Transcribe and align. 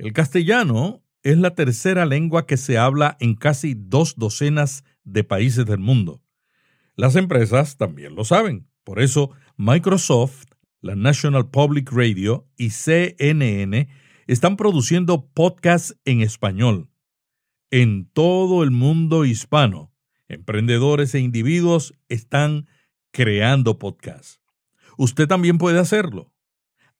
El 0.00 0.14
castellano 0.14 1.04
es 1.22 1.36
la 1.36 1.54
tercera 1.54 2.06
lengua 2.06 2.46
que 2.46 2.56
se 2.56 2.78
habla 2.78 3.18
en 3.20 3.34
casi 3.34 3.74
dos 3.76 4.16
docenas 4.16 4.82
de 5.04 5.24
países 5.24 5.66
del 5.66 5.78
mundo. 5.78 6.22
Las 6.96 7.16
empresas 7.16 7.76
también 7.76 8.14
lo 8.14 8.24
saben. 8.24 8.66
Por 8.82 8.98
eso, 9.02 9.30
Microsoft, 9.58 10.46
la 10.80 10.96
National 10.96 11.50
Public 11.50 11.92
Radio 11.92 12.48
y 12.56 12.70
CNN 12.70 13.90
están 14.26 14.56
produciendo 14.56 15.26
podcasts 15.34 15.94
en 16.06 16.22
español. 16.22 16.88
En 17.70 18.06
todo 18.06 18.62
el 18.62 18.70
mundo 18.70 19.26
hispano, 19.26 19.92
emprendedores 20.28 21.14
e 21.14 21.20
individuos 21.20 21.92
están 22.08 22.68
creando 23.10 23.78
podcasts. 23.78 24.40
Usted 24.96 25.28
también 25.28 25.58
puede 25.58 25.78
hacerlo. 25.78 26.32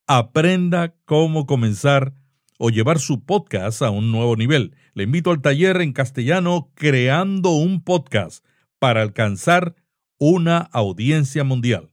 Aprenda 0.07 0.95
cómo 1.07 1.47
comenzar 1.47 2.20
o 2.63 2.69
llevar 2.69 2.99
su 2.99 3.25
podcast 3.25 3.81
a 3.81 3.89
un 3.89 4.13
nuevo 4.13 4.37
nivel. 4.37 4.77
Le 4.93 5.05
invito 5.05 5.31
al 5.31 5.41
taller 5.41 5.81
en 5.81 5.95
castellano 5.95 6.71
Creando 6.75 7.53
un 7.53 7.83
podcast 7.83 8.45
para 8.79 9.01
alcanzar 9.01 9.77
una 10.19 10.59
audiencia 10.59 11.43
mundial. 11.43 11.91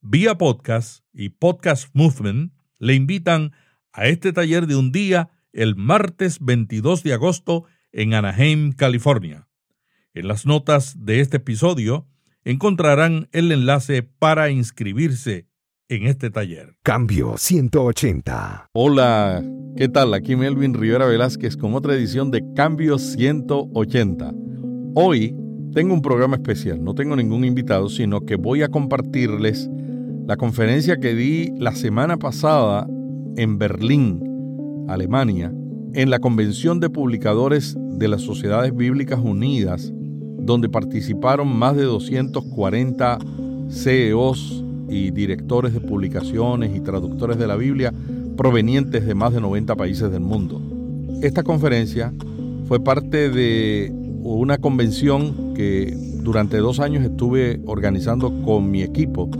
Vía 0.00 0.38
Podcast 0.38 1.04
y 1.12 1.30
Podcast 1.30 1.88
Movement 1.92 2.52
le 2.78 2.94
invitan 2.94 3.50
a 3.92 4.06
este 4.06 4.32
taller 4.32 4.68
de 4.68 4.76
un 4.76 4.92
día 4.92 5.30
el 5.52 5.74
martes 5.74 6.38
22 6.38 7.02
de 7.02 7.12
agosto 7.12 7.64
en 7.90 8.14
Anaheim, 8.14 8.74
California. 8.74 9.48
En 10.14 10.28
las 10.28 10.46
notas 10.46 11.04
de 11.04 11.18
este 11.18 11.38
episodio 11.38 12.06
encontrarán 12.44 13.28
el 13.32 13.50
enlace 13.50 14.04
para 14.04 14.50
inscribirse 14.50 15.48
en 15.88 16.06
este 16.06 16.30
taller. 16.30 16.74
Cambio 16.82 17.34
180. 17.36 18.70
Hola, 18.72 19.44
¿qué 19.76 19.88
tal? 19.88 20.14
Aquí 20.14 20.34
Melvin 20.34 20.74
Rivera 20.74 21.06
Velázquez 21.06 21.56
con 21.56 21.74
otra 21.74 21.94
edición 21.94 22.30
de 22.30 22.42
Cambio 22.54 22.98
180. 22.98 24.32
Hoy 24.94 25.34
tengo 25.72 25.94
un 25.94 26.02
programa 26.02 26.36
especial, 26.36 26.82
no 26.82 26.94
tengo 26.94 27.14
ningún 27.14 27.44
invitado, 27.44 27.88
sino 27.88 28.22
que 28.22 28.36
voy 28.36 28.62
a 28.62 28.68
compartirles 28.68 29.70
la 30.26 30.36
conferencia 30.36 30.96
que 30.96 31.14
di 31.14 31.52
la 31.58 31.72
semana 31.72 32.16
pasada 32.16 32.86
en 33.36 33.58
Berlín, 33.58 34.86
Alemania, 34.88 35.52
en 35.92 36.10
la 36.10 36.18
Convención 36.18 36.80
de 36.80 36.90
Publicadores 36.90 37.76
de 37.78 38.08
las 38.08 38.22
Sociedades 38.22 38.74
Bíblicas 38.74 39.20
Unidas, 39.20 39.92
donde 40.38 40.68
participaron 40.68 41.56
más 41.56 41.76
de 41.76 41.84
240 41.84 43.18
CEOs 43.68 44.65
y 44.88 45.10
directores 45.10 45.72
de 45.72 45.80
publicaciones 45.80 46.74
y 46.76 46.80
traductores 46.80 47.38
de 47.38 47.46
la 47.46 47.56
Biblia 47.56 47.92
provenientes 48.36 49.06
de 49.06 49.14
más 49.14 49.32
de 49.32 49.40
90 49.40 49.74
países 49.76 50.10
del 50.10 50.20
mundo. 50.20 50.60
Esta 51.22 51.42
conferencia 51.42 52.12
fue 52.66 52.80
parte 52.80 53.30
de 53.30 53.92
una 54.22 54.58
convención 54.58 55.54
que 55.54 55.96
durante 56.22 56.58
dos 56.58 56.80
años 56.80 57.04
estuve 57.04 57.60
organizando 57.66 58.42
con 58.42 58.70
mi 58.70 58.82
equipo 58.82 59.30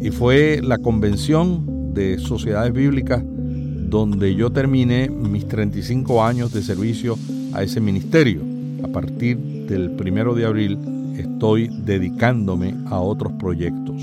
y 0.00 0.10
fue 0.10 0.60
la 0.62 0.78
convención 0.78 1.94
de 1.94 2.18
sociedades 2.18 2.72
bíblicas 2.72 3.22
donde 3.24 4.34
yo 4.34 4.50
terminé 4.50 5.08
mis 5.08 5.46
35 5.48 6.22
años 6.22 6.52
de 6.52 6.62
servicio 6.62 7.16
a 7.52 7.62
ese 7.62 7.80
ministerio. 7.80 8.42
A 8.84 8.88
partir 8.88 9.38
del 9.38 9.92
primero 9.92 10.34
de 10.34 10.44
abril 10.44 10.78
estoy 11.16 11.68
dedicándome 11.68 12.74
a 12.86 13.00
otros 13.00 13.32
proyectos. 13.34 14.02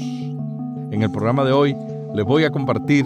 En 0.96 1.04
el 1.04 1.12
programa 1.12 1.44
de 1.44 1.52
hoy 1.52 1.76
les 2.14 2.24
voy 2.24 2.46
a 2.46 2.52
compartir 2.52 3.06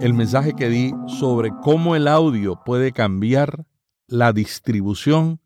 el 0.00 0.14
mensaje 0.14 0.54
que 0.54 0.70
di 0.70 0.94
sobre 1.06 1.50
cómo 1.62 1.94
el 1.94 2.08
audio 2.08 2.62
puede 2.64 2.92
cambiar 2.92 3.66
la 4.06 4.32
distribución 4.32 5.42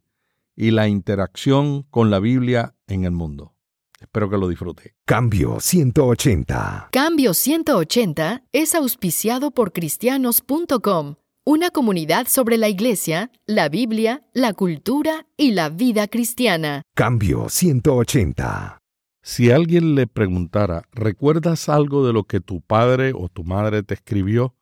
y 0.55 0.71
la 0.71 0.87
interacción 0.87 1.83
con 1.91 2.09
la 2.09 2.21
Biblia 2.21 2.77
en 2.87 3.03
el 3.03 3.11
mundo. 3.11 3.57
Espero 3.99 4.31
que 4.31 4.39
lo 4.39 4.47
disfrute. 4.47 4.95
Cambio 5.05 5.59
180. 5.59 6.91
Cambio 6.93 7.35
180 7.35 8.45
es 8.53 8.77
auspiciado 8.77 9.51
por 9.51 9.73
cristianos.com, 9.73 11.17
una 11.45 11.71
comunidad 11.71 12.29
sobre 12.29 12.57
la 12.57 12.69
iglesia, 12.69 13.33
la 13.47 13.69
Biblia, 13.69 14.23
la 14.33 14.53
cultura 14.53 15.27
y 15.37 15.51
la 15.51 15.71
vida 15.71 16.07
cristiana. 16.07 16.83
Cambio 16.95 17.49
180. 17.49 18.80
Si 19.23 19.51
alguien 19.51 19.95
le 19.95 20.07
preguntara, 20.07 20.85
¿recuerdas 20.93 21.69
algo 21.69 22.07
de 22.07 22.13
lo 22.13 22.25
que 22.25 22.41
tu 22.41 22.61
padre 22.61 23.13
o 23.15 23.29
tu 23.29 23.45
madre 23.45 23.83
te 23.83 23.95
escribió? 23.95 24.55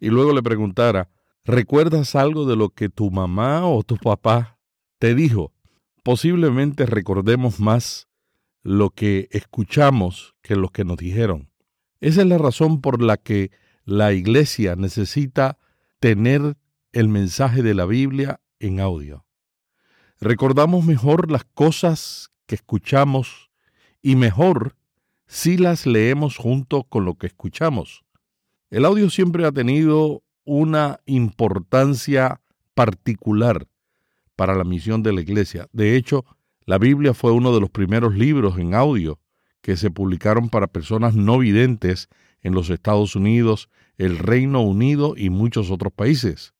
Y 0.00 0.08
luego 0.08 0.32
le 0.32 0.42
preguntara, 0.42 1.10
¿recuerdas 1.44 2.14
algo 2.14 2.46
de 2.46 2.56
lo 2.56 2.70
que 2.70 2.88
tu 2.88 3.10
mamá 3.10 3.66
o 3.66 3.82
tu 3.82 3.96
papá 3.96 4.54
te 4.98 5.14
dijo, 5.14 5.52
posiblemente 6.02 6.86
recordemos 6.86 7.60
más 7.60 8.08
lo 8.62 8.88
que 8.90 9.28
escuchamos 9.32 10.34
que 10.42 10.56
lo 10.56 10.70
que 10.70 10.84
nos 10.84 10.96
dijeron. 10.96 11.50
Esa 12.00 12.22
es 12.22 12.26
la 12.26 12.38
razón 12.38 12.80
por 12.80 13.02
la 13.02 13.18
que 13.18 13.50
la 13.84 14.12
iglesia 14.12 14.76
necesita 14.76 15.58
tener 16.00 16.56
el 16.92 17.08
mensaje 17.08 17.62
de 17.62 17.74
la 17.74 17.84
Biblia 17.84 18.40
en 18.58 18.80
audio. 18.80 19.26
Recordamos 20.20 20.84
mejor 20.84 21.30
las 21.30 21.44
cosas 21.44 22.30
que 22.46 22.54
escuchamos 22.54 23.43
y 24.04 24.16
mejor 24.16 24.76
si 25.26 25.56
las 25.56 25.86
leemos 25.86 26.36
junto 26.36 26.84
con 26.84 27.06
lo 27.06 27.14
que 27.14 27.26
escuchamos. 27.26 28.04
El 28.68 28.84
audio 28.84 29.08
siempre 29.08 29.46
ha 29.46 29.50
tenido 29.50 30.22
una 30.44 31.00
importancia 31.06 32.42
particular 32.74 33.66
para 34.36 34.54
la 34.54 34.64
misión 34.64 35.02
de 35.02 35.14
la 35.14 35.22
Iglesia. 35.22 35.68
De 35.72 35.96
hecho, 35.96 36.26
la 36.66 36.76
Biblia 36.76 37.14
fue 37.14 37.32
uno 37.32 37.54
de 37.54 37.60
los 37.60 37.70
primeros 37.70 38.14
libros 38.14 38.58
en 38.58 38.74
audio 38.74 39.18
que 39.62 39.78
se 39.78 39.90
publicaron 39.90 40.50
para 40.50 40.66
personas 40.66 41.14
no 41.14 41.38
videntes 41.38 42.10
en 42.42 42.52
los 42.52 42.68
Estados 42.68 43.16
Unidos, 43.16 43.70
el 43.96 44.18
Reino 44.18 44.60
Unido 44.60 45.14
y 45.16 45.30
muchos 45.30 45.70
otros 45.70 45.94
países. 45.94 46.52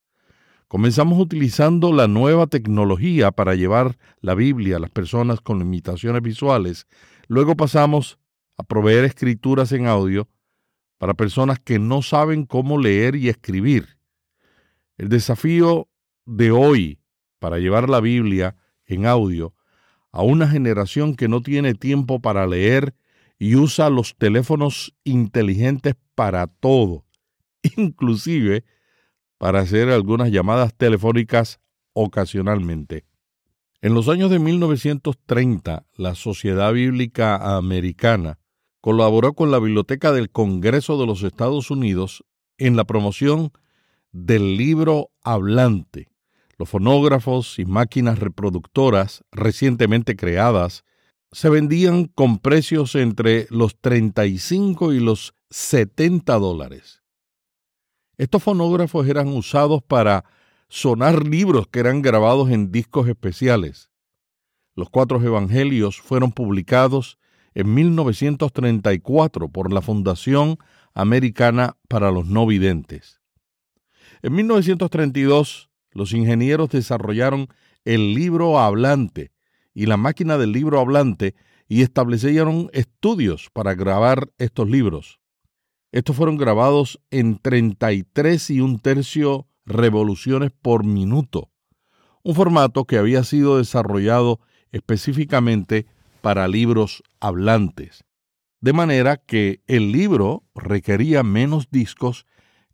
Comenzamos 0.67 1.21
utilizando 1.21 1.93
la 1.93 2.09
nueva 2.09 2.47
tecnología 2.47 3.33
para 3.33 3.55
llevar 3.55 3.99
la 4.23 4.35
Biblia 4.35 4.79
a 4.79 4.81
las 4.81 4.91
personas 4.91 5.43
con 5.43 5.59
limitaciones 5.59 6.23
visuales. 6.23 6.87
Luego 7.29 7.57
pasamos 7.57 8.19
a 8.57 8.63
proveer 8.63 9.05
escrituras 9.05 9.73
en 9.73 9.87
audio 9.87 10.29
para 10.99 11.15
personas 11.15 11.59
que 11.59 11.79
no 11.79 12.03
saben 12.03 12.47
cómo 12.47 12.79
leer 12.79 13.17
y 13.17 13.29
escribir. 13.29 13.99
El 14.97 15.09
desafío 15.09 15.89
de 16.25 16.51
hoy 16.51 17.01
para 17.39 17.59
llevar 17.59 17.91
la 17.91 18.01
Biblia 18.01 18.57
en 18.87 19.07
audio 19.07 19.55
a 20.13 20.23
una 20.23 20.49
generación 20.49 21.17
que 21.17 21.29
no 21.29 21.43
tiene 21.43 21.75
tiempo 21.75 22.21
para 22.21 22.47
leer 22.47 22.95
y 23.39 23.57
usa 23.57 23.91
los 23.91 24.17
teléfonos 24.17 24.95
inteligentes 25.03 25.97
para 26.15 26.47
todo, 26.47 27.05
inclusive 27.77 28.65
para 29.39 29.61
hacer 29.61 29.91
algunas 29.91 30.31
llamadas 30.31 30.75
telefónicas 30.75 31.61
ocasionalmente. 31.93 33.05
En 33.85 33.93
los 33.93 34.09
años 34.09 34.31
de 34.31 34.39
1930, 34.39 35.85
la 35.99 36.15
Sociedad 36.15 36.73
Bíblica 36.73 37.55
Americana 37.59 38.39
colaboró 38.81 39.35
con 39.35 39.51
la 39.51 39.59
Biblioteca 39.59 40.11
del 40.11 40.31
Congreso 40.31 40.99
de 40.99 41.05
los 41.05 41.23
Estados 41.23 41.71
Unidos 41.71 42.25
en 42.57 42.77
la 42.77 42.85
promoción 42.85 43.53
del 44.11 44.57
libro 44.57 45.11
hablante, 45.23 46.09
los 46.57 46.71
fonógrafos 46.71 47.59
y 47.59 47.67
máquinas 47.67 48.21
reproductoras 48.21 49.23
recientemente 49.31 50.17
creadas 50.17 50.87
se 51.31 51.51
vendían 51.51 52.07
con 52.07 52.39
precios 52.39 52.95
entre 52.95 53.47
los 53.51 53.79
35 53.83 54.95
y 54.95 55.01
los 55.01 55.35
70 55.51 56.39
dólares. 56.39 57.03
Estos 58.17 58.43
fonógrafos 58.43 59.07
eran 59.07 59.29
usados 59.29 59.83
para 59.83 60.25
sonar 60.69 61.27
libros 61.27 61.67
que 61.69 61.81
eran 61.81 62.03
grabados 62.03 62.51
en 62.51 62.73
discos 62.73 63.09
especiales. 63.09 63.91
Los 64.75 64.91
cuatro 64.91 65.23
evangelios 65.23 66.01
fueron 66.01 66.33
publicados 66.33 67.19
en 67.55 67.73
1934 67.73 69.49
por 69.49 69.73
la 69.73 69.81
Fundación 69.81 70.59
Americana 70.95 71.77
para 71.89 72.11
los 72.11 72.27
No 72.27 72.47
Videntes. 72.47 73.21
En 74.23 74.35
1932, 74.35 75.71
los 75.93 76.13
ingenieros 76.13 76.71
desarrollaron 76.71 77.49
el 77.85 78.15
libro 78.15 78.59
hablante 78.59 79.33
y 79.75 79.87
la 79.87 79.97
máquina 79.97 80.39
del 80.39 80.53
libro 80.53 80.81
hablante 80.81 81.35
y 81.69 81.83
establecieron 81.83 82.71
estudios 82.73 83.51
para 83.53 83.75
grabar 83.75 84.31
estos 84.39 84.69
libros. 84.69 85.21
Estos 85.93 86.17
fueron 86.17 86.37
grabados 86.37 87.01
en 87.11 87.39
33 87.39 88.51
y 88.51 88.61
un 88.61 88.81
tercio 88.81 89.47
revoluciones 89.67 90.51
por 90.51 90.85
minuto, 90.85 91.51
un 92.23 92.35
formato 92.35 92.85
que 92.85 92.99
había 92.99 93.25
sido 93.25 93.59
desarrollado 93.59 94.41
específicamente 94.73 95.87
para 96.21 96.49
libros 96.49 97.03
hablantes, 97.21 98.05
de 98.61 98.73
manera 98.73 99.19
que 99.19 99.63
el 99.67 99.93
libro 99.93 100.43
requería 100.55 101.23
menos 101.23 101.71
discos 101.71 102.27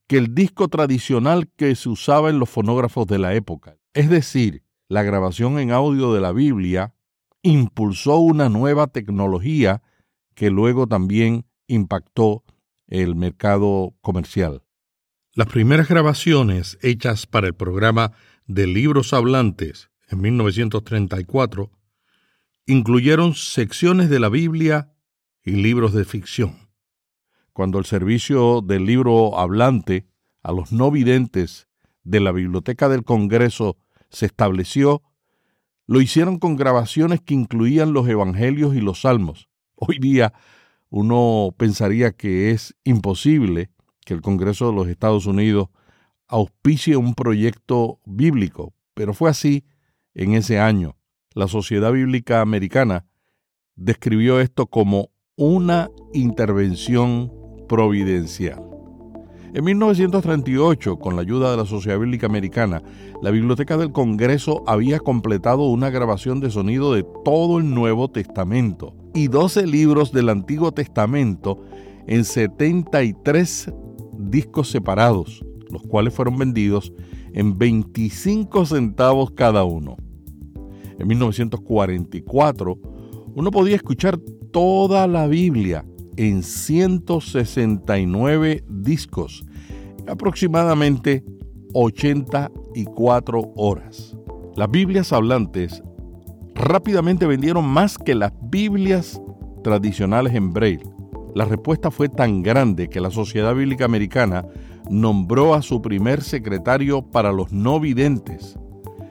que 0.06 0.19
el 0.19 0.34
disco 0.34 0.69
tradicional 0.69 1.48
que 1.56 1.75
se 1.75 1.88
usaba 1.88 2.31
en 2.31 2.38
los 2.38 2.48
fonógrafos 2.48 3.06
de 3.06 3.19
la 3.19 3.34
época. 3.34 3.76
Es 3.93 4.08
decir, 4.08 4.64
la 4.88 5.02
grabación 5.02 5.58
en 5.58 5.70
audio 5.70 6.12
de 6.12 6.20
la 6.20 6.32
Biblia 6.32 6.94
impulsó 7.43 8.19
una 8.19 8.48
nueva 8.48 8.88
tecnología 8.88 9.82
que 10.34 10.50
luego 10.50 10.86
también 10.86 11.46
impactó 11.66 12.44
el 12.88 13.14
mercado 13.14 13.94
comercial. 14.00 14.62
Las 15.40 15.48
primeras 15.48 15.88
grabaciones 15.88 16.76
hechas 16.82 17.26
para 17.26 17.46
el 17.46 17.54
programa 17.54 18.12
de 18.46 18.66
libros 18.66 19.14
hablantes 19.14 19.88
en 20.08 20.20
1934 20.20 21.70
incluyeron 22.66 23.34
secciones 23.34 24.10
de 24.10 24.20
la 24.20 24.28
Biblia 24.28 24.92
y 25.42 25.52
libros 25.52 25.94
de 25.94 26.04
ficción. 26.04 26.69
Cuando 27.54 27.78
el 27.78 27.87
servicio 27.87 28.60
del 28.60 28.84
libro 28.84 29.38
hablante 29.38 30.06
a 30.42 30.52
los 30.52 30.72
no 30.72 30.90
videntes 30.90 31.69
de 32.04 32.20
la 32.20 32.32
Biblioteca 32.32 32.90
del 32.90 33.04
Congreso 33.04 33.78
se 34.10 34.26
estableció, 34.26 35.02
lo 35.86 36.02
hicieron 36.02 36.38
con 36.38 36.56
grabaciones 36.56 37.22
que 37.22 37.32
incluían 37.32 37.94
los 37.94 38.06
Evangelios 38.06 38.75
y 38.75 38.82
los 38.82 39.00
Salmos. 39.00 39.48
Hoy 39.75 40.00
día 40.00 40.34
uno 40.90 41.54
pensaría 41.56 42.12
que 42.12 42.50
es 42.50 42.76
imposible 42.84 43.70
que 44.10 44.14
el 44.14 44.22
Congreso 44.22 44.66
de 44.66 44.72
los 44.74 44.88
Estados 44.88 45.26
Unidos 45.26 45.68
auspicie 46.26 46.96
un 46.96 47.14
proyecto 47.14 48.00
bíblico, 48.04 48.74
pero 48.92 49.14
fue 49.14 49.30
así 49.30 49.64
en 50.14 50.34
ese 50.34 50.58
año. 50.58 50.96
La 51.32 51.46
Sociedad 51.46 51.92
Bíblica 51.92 52.40
Americana 52.40 53.06
describió 53.76 54.40
esto 54.40 54.66
como 54.66 55.10
una 55.36 55.90
intervención 56.12 57.30
providencial. 57.68 58.60
En 59.54 59.62
1938, 59.62 60.98
con 60.98 61.14
la 61.14 61.22
ayuda 61.22 61.52
de 61.52 61.58
la 61.58 61.66
Sociedad 61.66 62.00
Bíblica 62.00 62.26
Americana, 62.26 62.82
la 63.22 63.30
Biblioteca 63.30 63.76
del 63.76 63.92
Congreso 63.92 64.64
había 64.66 64.98
completado 64.98 65.68
una 65.68 65.88
grabación 65.88 66.40
de 66.40 66.50
sonido 66.50 66.94
de 66.94 67.06
todo 67.24 67.58
el 67.58 67.72
Nuevo 67.72 68.08
Testamento 68.08 68.92
y 69.14 69.28
12 69.28 69.68
libros 69.68 70.10
del 70.10 70.30
Antiguo 70.30 70.72
Testamento 70.72 71.62
en 72.08 72.24
73 72.24 73.72
discos 74.20 74.69
separados, 74.69 75.44
los 75.70 75.82
cuales 75.82 76.14
fueron 76.14 76.37
vendidos 76.37 76.93
en 77.32 77.58
25 77.58 78.67
centavos 78.67 79.31
cada 79.32 79.64
uno. 79.64 79.96
En 80.99 81.06
1944, 81.06 82.78
uno 83.34 83.50
podía 83.50 83.76
escuchar 83.76 84.19
toda 84.52 85.06
la 85.06 85.26
Biblia 85.26 85.87
en 86.17 86.43
169 86.43 88.64
discos, 88.69 89.46
aproximadamente 90.06 91.25
84 91.72 93.52
horas. 93.56 94.17
Las 94.56 94.70
Biblias 94.70 95.12
hablantes 95.12 95.82
rápidamente 96.55 97.26
vendieron 97.26 97.67
más 97.67 97.96
que 97.96 98.14
las 98.14 98.32
Biblias 98.50 99.20
tradicionales 99.62 100.34
en 100.34 100.52
braille. 100.52 101.00
La 101.35 101.44
respuesta 101.44 101.91
fue 101.91 102.09
tan 102.09 102.43
grande 102.43 102.88
que 102.88 103.00
la 103.00 103.11
Sociedad 103.11 103.55
Bíblica 103.55 103.85
Americana 103.85 104.47
nombró 104.91 105.55
a 105.55 105.62
su 105.62 105.81
primer 105.81 106.23
secretario 106.23 107.03
para 107.03 107.32
los 107.32 107.53
no 107.53 107.79
videntes. 107.79 108.59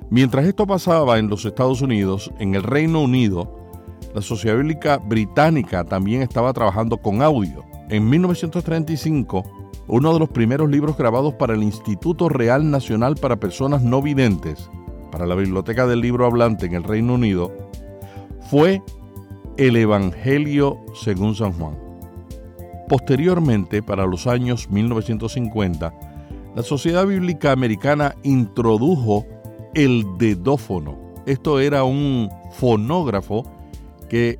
Mientras 0.10 0.46
esto 0.46 0.68
pasaba 0.68 1.20
en 1.20 1.30
los 1.30 1.46
Estados 1.46 1.82
Unidos, 1.82 2.32
en 2.40 2.56
el 2.56 2.64
Reino 2.64 3.02
Unido, 3.02 3.56
la 4.14 4.22
Sociedad 4.22 4.58
Bíblica 4.58 4.98
Británica 4.98 5.86
también 5.86 6.22
estaba 6.22 6.52
trabajando 6.52 6.98
con 6.98 7.22
audio. 7.22 7.64
En 7.90 8.10
1935, 8.10 9.44
uno 9.88 10.14
de 10.14 10.20
los 10.20 10.30
primeros 10.30 10.70
libros 10.70 10.98
grabados 10.98 11.36
para 11.36 11.54
el 11.54 11.64
Instituto 11.64 12.28
Real 12.28 12.70
Nacional 12.70 13.16
para 13.16 13.40
Personas 13.40 13.82
No 13.82 14.02
Videntes, 14.02 14.70
para 15.12 15.26
la 15.26 15.36
Biblioteca 15.36 15.88
del 15.88 16.02
Libro 16.02 16.26
Hablante 16.26 16.66
en 16.66 16.74
el 16.74 16.84
Reino 16.84 17.14
Unido, 17.14 17.52
fue 18.50 18.82
el 19.58 19.76
Evangelio 19.76 20.80
según 20.94 21.36
San 21.36 21.54
Juan. 21.54 21.89
Posteriormente, 22.90 23.84
para 23.84 24.08
los 24.08 24.26
años 24.26 24.72
1950, 24.72 25.94
la 26.56 26.64
Sociedad 26.64 27.06
Bíblica 27.06 27.52
Americana 27.52 28.16
introdujo 28.24 29.28
el 29.76 30.06
dedófono. 30.18 30.98
Esto 31.28 31.60
era 31.60 31.84
un 31.84 32.32
fonógrafo 32.52 33.44
que 34.10 34.40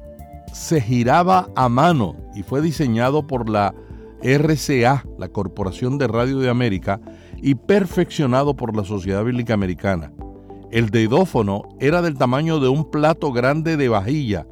se 0.52 0.82
giraba 0.82 1.48
a 1.56 1.70
mano 1.70 2.16
y 2.34 2.42
fue 2.42 2.64
diseñado 2.64 3.28
por 3.28 3.48
la 3.48 3.76
RCA, 4.24 5.06
la 5.20 5.28
Corporación 5.28 6.00
de 6.00 6.08
Radio 6.08 6.40
de 6.40 6.50
América, 6.50 7.00
y 7.38 7.54
perfeccionado 7.54 8.56
por 8.56 8.76
la 8.76 8.84
Sociedad 8.84 9.24
Bíblica 9.24 9.54
Americana. 9.54 10.12
El 10.72 10.90
dedófono 10.90 11.70
era 11.80 12.02
del 12.02 12.18
tamaño 12.18 12.60
de 12.60 12.68
un 12.68 12.90
plato 12.90 13.32
grande 13.32 13.78
de 13.78 13.90
vajilla, 13.90 14.48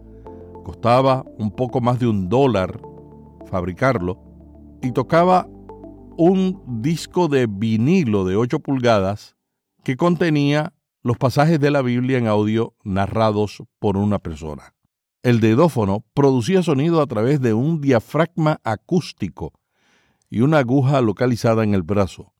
costaba 0.64 1.26
un 1.40 1.50
poco 1.50 1.82
más 1.82 2.00
de 2.00 2.06
un 2.06 2.30
dólar 2.30 2.80
fabricarlo 3.48 4.22
y 4.82 4.92
tocaba 4.92 5.48
un 6.18 6.64
disco 6.82 7.28
de 7.28 7.48
vinilo 7.48 8.26
de 8.26 8.36
8 8.36 8.60
pulgadas 8.60 9.36
que 9.84 9.98
contenía 9.98 10.74
los 11.04 11.18
pasajes 11.18 11.60
de 11.60 11.72
la 11.72 11.82
Biblia 11.82 12.18
en 12.18 12.28
audio 12.28 12.74
narrados 12.84 13.64
por 13.80 13.98
una 13.98 14.20
persona. 14.20 14.74
El 15.24 15.40
dedófono 15.40 16.06
producía 16.14 16.64
sonido 16.64 17.02
a 17.02 17.08
través 17.08 17.42
de 17.42 17.54
un 17.54 17.82
diafragma 17.82 18.60
acústico 18.64 19.54
y 20.30 20.42
una 20.42 20.60
aguja 20.60 21.02
localizada 21.02 21.64
en 21.64 21.74
el 21.74 21.84
brazo. 21.84 22.34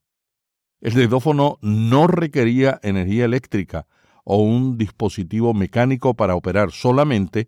El 0.82 0.94
dedófono 0.94 1.58
no 1.62 2.08
requería 2.08 2.80
energía 2.84 3.26
eléctrica 3.26 3.88
o 4.24 4.38
un 4.38 4.78
dispositivo 4.78 5.54
mecánico 5.54 6.14
para 6.14 6.36
operar, 6.36 6.72
solamente 6.72 7.48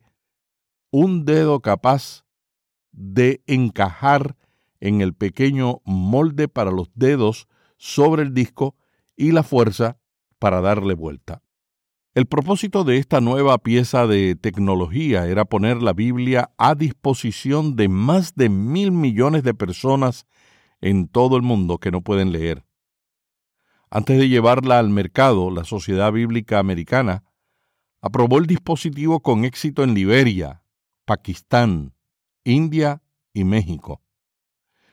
un 0.91 1.25
dedo 1.25 1.59
capaz 1.59 2.23
de 2.91 3.41
encajar 3.47 4.35
en 4.79 5.01
el 5.01 5.13
pequeño 5.13 5.81
molde 5.85 6.47
para 6.47 6.71
los 6.71 6.89
dedos 6.95 7.47
sobre 7.77 8.23
el 8.23 8.33
disco 8.33 8.75
y 9.15 9.31
la 9.31 9.43
fuerza 9.43 9.97
para 10.39 10.61
darle 10.61 10.93
vuelta. 10.93 11.41
El 12.15 12.25
propósito 12.25 12.83
de 12.83 12.97
esta 12.97 13.21
nueva 13.21 13.57
pieza 13.59 14.07
de 14.07 14.35
tecnología 14.35 15.27
era 15.27 15.45
poner 15.45 15.81
la 15.81 15.93
Biblia 15.93 16.51
a 16.57 16.75
disposición 16.75 17.75
de 17.75 17.87
más 17.87 18.35
de 18.35 18.49
mil 18.49 18.91
millones 18.91 19.43
de 19.43 19.53
personas 19.53 20.25
en 20.81 21.07
todo 21.07 21.37
el 21.37 21.43
mundo 21.43 21.77
que 21.77 21.91
no 21.91 22.01
pueden 22.01 22.31
leer. 22.31 22.65
Antes 23.91 24.17
de 24.17 24.27
llevarla 24.27 24.79
al 24.79 24.89
mercado, 24.89 25.51
la 25.51 25.63
Sociedad 25.63 26.11
Bíblica 26.11 26.59
Americana 26.59 27.23
aprobó 28.01 28.37
el 28.37 28.45
dispositivo 28.45 29.21
con 29.21 29.45
éxito 29.45 29.83
en 29.83 29.93
Liberia, 29.93 30.63
Pakistán, 31.05 31.93
India 32.43 33.01
y 33.33 33.43
México. 33.43 34.01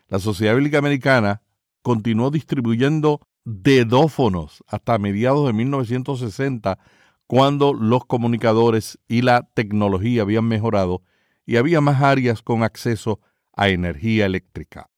La 0.08 0.18
Sociedad 0.18 0.54
Bíblica 0.54 0.78
Americana 0.78 1.42
continuó 1.82 2.30
distribuyendo 2.30 3.26
dedófonos 3.44 4.64
hasta 4.66 4.98
mediados 4.98 5.46
de 5.46 5.52
1960 5.52 6.78
cuando 7.26 7.74
los 7.74 8.04
comunicadores 8.04 8.98
y 9.08 9.22
la 9.22 9.48
tecnología 9.54 10.22
habían 10.22 10.46
mejorado 10.46 11.02
y 11.44 11.56
había 11.56 11.80
más 11.80 12.02
áreas 12.02 12.42
con 12.42 12.62
acceso 12.62 13.20
a 13.52 13.68
energía 13.68 14.26
eléctrica. 14.26 14.90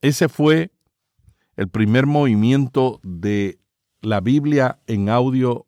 Ese 0.00 0.28
fue 0.28 0.72
el 1.56 1.68
primer 1.68 2.06
movimiento 2.06 3.00
de 3.02 3.60
la 4.00 4.20
Biblia 4.20 4.80
en 4.86 5.08
audio 5.08 5.66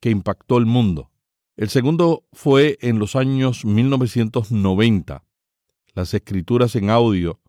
que 0.00 0.10
impactó 0.10 0.58
el 0.58 0.66
mundo. 0.66 1.10
El 1.56 1.68
segundo 1.68 2.24
fue 2.32 2.78
en 2.80 2.98
los 2.98 3.16
años 3.16 3.64
1990. 3.64 5.25
Las 5.96 6.14
escrituras 6.14 6.76
en 6.76 6.90
audio 6.90 7.40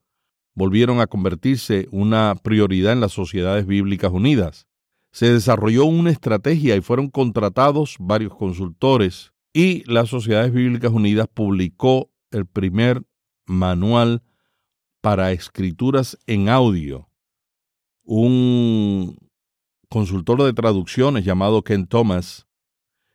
volvieron 0.55 1.01
a 1.01 1.05
convertirse 1.05 1.87
una 1.91 2.33
prioridad 2.41 2.93
en 2.93 3.01
las 3.01 3.11
sociedades 3.11 3.67
bíblicas 3.67 4.11
unidas 4.11 4.67
se 5.17 5.33
desarrolló 5.33 5.85
una 5.85 6.11
estrategia 6.11 6.75
y 6.75 6.81
fueron 6.81 7.09
contratados 7.09 7.95
varios 7.99 8.35
consultores 8.35 9.33
y 9.51 9.83
las 9.91 10.09
Sociedades 10.09 10.53
Bíblicas 10.53 10.91
Unidas 10.91 11.27
publicó 11.33 12.11
el 12.29 12.45
primer 12.45 13.01
manual 13.47 14.21
para 15.01 15.31
escrituras 15.31 16.19
en 16.27 16.49
audio. 16.49 17.09
Un 18.03 19.17
consultor 19.89 20.43
de 20.43 20.53
traducciones 20.53 21.25
llamado 21.25 21.63
Ken 21.63 21.87
Thomas 21.87 22.45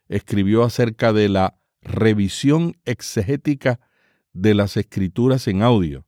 escribió 0.09 0.63
acerca 0.63 1.13
de 1.13 1.29
la 1.29 1.57
revisión 1.81 2.75
exegética 2.83 3.79
de 4.33 4.53
las 4.53 4.77
escrituras 4.77 5.47
en 5.47 5.61
audio. 5.61 6.05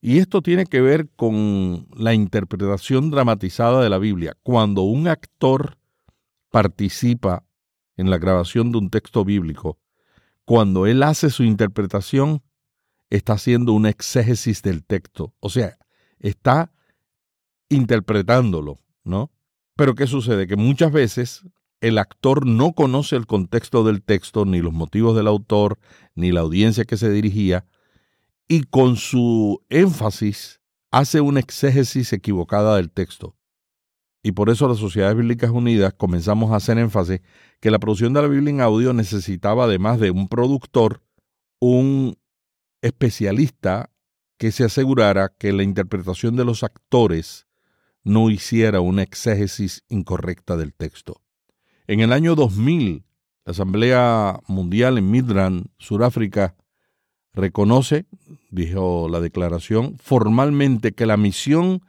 Y 0.00 0.18
esto 0.18 0.42
tiene 0.42 0.66
que 0.66 0.80
ver 0.80 1.08
con 1.10 1.86
la 1.94 2.12
interpretación 2.12 3.10
dramatizada 3.10 3.82
de 3.82 3.88
la 3.88 3.98
Biblia. 3.98 4.36
Cuando 4.42 4.82
un 4.82 5.06
actor 5.06 5.78
participa 6.50 7.44
en 7.96 8.10
la 8.10 8.18
grabación 8.18 8.72
de 8.72 8.78
un 8.78 8.90
texto 8.90 9.24
bíblico, 9.24 9.78
cuando 10.44 10.86
él 10.86 11.04
hace 11.04 11.30
su 11.30 11.44
interpretación, 11.44 12.42
está 13.10 13.34
haciendo 13.34 13.72
una 13.74 13.90
exégesis 13.90 14.62
del 14.62 14.84
texto. 14.84 15.34
O 15.38 15.50
sea, 15.50 15.78
está 16.18 16.72
interpretándolo, 17.68 18.80
¿no? 19.04 19.30
Pero 19.76 19.94
¿qué 19.94 20.06
sucede? 20.06 20.46
Que 20.46 20.56
muchas 20.56 20.90
veces 20.90 21.44
el 21.82 21.98
actor 21.98 22.46
no 22.46 22.72
conoce 22.74 23.16
el 23.16 23.26
contexto 23.26 23.82
del 23.82 24.02
texto, 24.02 24.44
ni 24.44 24.60
los 24.60 24.72
motivos 24.72 25.16
del 25.16 25.26
autor, 25.26 25.78
ni 26.14 26.30
la 26.30 26.40
audiencia 26.40 26.84
que 26.84 26.96
se 26.96 27.10
dirigía, 27.10 27.66
y 28.46 28.62
con 28.62 28.96
su 28.96 29.60
énfasis 29.68 30.60
hace 30.92 31.20
una 31.20 31.40
exégesis 31.40 32.12
equivocada 32.12 32.76
del 32.76 32.90
texto. 32.90 33.36
Y 34.22 34.30
por 34.32 34.48
eso 34.48 34.68
las 34.68 34.78
Sociedades 34.78 35.16
Bíblicas 35.16 35.50
Unidas 35.50 35.92
comenzamos 35.94 36.52
a 36.52 36.56
hacer 36.56 36.78
énfasis 36.78 37.20
que 37.58 37.72
la 37.72 37.80
producción 37.80 38.12
de 38.12 38.22
la 38.22 38.28
Biblia 38.28 38.50
en 38.50 38.60
audio 38.60 38.92
necesitaba, 38.92 39.64
además 39.64 39.98
de 39.98 40.12
un 40.12 40.28
productor, 40.28 41.02
un 41.58 42.16
especialista 42.80 43.90
que 44.38 44.52
se 44.52 44.62
asegurara 44.62 45.34
que 45.36 45.52
la 45.52 45.64
interpretación 45.64 46.36
de 46.36 46.44
los 46.44 46.62
actores 46.62 47.48
no 48.04 48.30
hiciera 48.30 48.80
una 48.80 49.02
exégesis 49.02 49.82
incorrecta 49.88 50.56
del 50.56 50.74
texto. 50.74 51.22
En 51.88 51.98
el 52.00 52.12
año 52.12 52.36
2000, 52.36 53.04
la 53.44 53.50
Asamblea 53.50 54.40
Mundial 54.46 54.98
en 54.98 55.10
Midrand, 55.10 55.66
Sudáfrica, 55.78 56.54
reconoce, 57.34 58.06
dijo 58.50 59.08
la 59.08 59.20
declaración, 59.20 59.96
formalmente 59.98 60.92
que 60.92 61.06
la 61.06 61.16
misión 61.16 61.82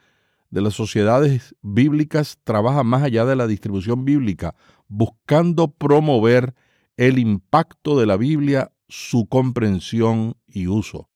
de 0.50 0.62
las 0.62 0.74
sociedades 0.74 1.56
bíblicas 1.62 2.40
trabaja 2.44 2.84
más 2.84 3.04
allá 3.04 3.26
de 3.26 3.36
la 3.36 3.46
distribución 3.46 4.04
bíblica, 4.04 4.56
buscando 4.88 5.68
promover 5.68 6.56
el 6.98 7.20
impacto 7.20 8.00
de 8.00 8.08
la 8.08 8.18
Biblia, 8.18 8.72
su 8.88 9.28
comprensión 9.28 10.36
y 10.48 10.68
uso. 10.68 11.10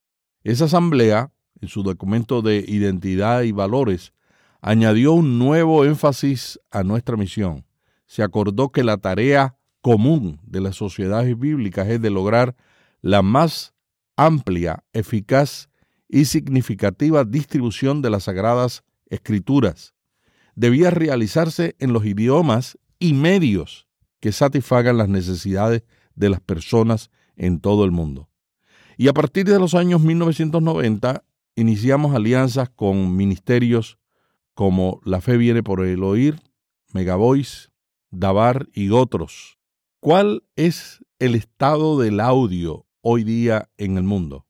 Esa 0.44 0.66
asamblea, 0.66 1.32
en 1.62 1.68
su 1.68 1.82
documento 1.82 2.44
de 2.44 2.64
identidad 2.68 3.42
y 3.42 3.52
valores, 3.52 4.14
añadió 4.62 5.14
un 5.14 5.40
nuevo 5.40 5.84
énfasis 5.86 6.60
a 6.70 6.84
nuestra 6.84 7.18
misión. 7.18 7.67
Se 8.08 8.24
acordó 8.24 8.72
que 8.72 8.84
la 8.84 8.98
tarea 8.98 9.58
común 9.82 10.40
de 10.44 10.62
las 10.62 10.76
sociedades 10.76 11.38
bíblicas 11.38 11.88
es 11.88 12.02
de 12.02 12.10
lograr 12.10 12.56
la 13.02 13.22
más 13.22 13.74
amplia, 14.16 14.84
eficaz 14.94 15.70
y 16.10 16.26
significativa 16.26 17.24
distribución 17.24 18.02
de 18.02 18.10
las 18.10 18.24
sagradas 18.24 18.84
escrituras. 19.06 19.94
Debía 20.56 20.90
realizarse 20.90 21.76
en 21.80 21.94
los 21.94 22.06
idiomas 22.06 22.78
y 23.00 23.14
medios 23.14 23.88
que 24.20 24.32
satisfagan 24.32 24.98
las 24.98 25.10
necesidades 25.10 25.84
de 26.16 26.30
las 26.30 26.42
personas 26.42 27.12
en 27.36 27.60
todo 27.60 27.86
el 27.86 27.92
mundo. 27.92 28.30
Y 28.98 29.08
a 29.08 29.14
partir 29.14 29.46
de 29.46 29.60
los 29.60 29.76
años 29.76 30.02
1990 30.02 31.24
iniciamos 31.56 32.16
alianzas 32.16 32.70
con 32.70 33.16
ministerios 33.16 34.00
como 34.56 35.00
La 35.04 35.22
Fe 35.22 35.38
viene 35.38 35.62
por 35.62 35.86
el 35.86 36.04
oír, 36.04 36.40
Megavoice, 36.94 37.70
Dabar 38.12 38.70
y 38.74 38.90
otros. 38.90 39.58
¿Cuál 40.00 40.44
es 40.56 41.06
el 41.20 41.36
estado 41.36 42.00
del 42.00 42.20
audio 42.20 42.86
hoy 43.02 43.24
día 43.24 43.70
en 43.78 43.98
el 43.98 44.04
mundo? 44.04 44.46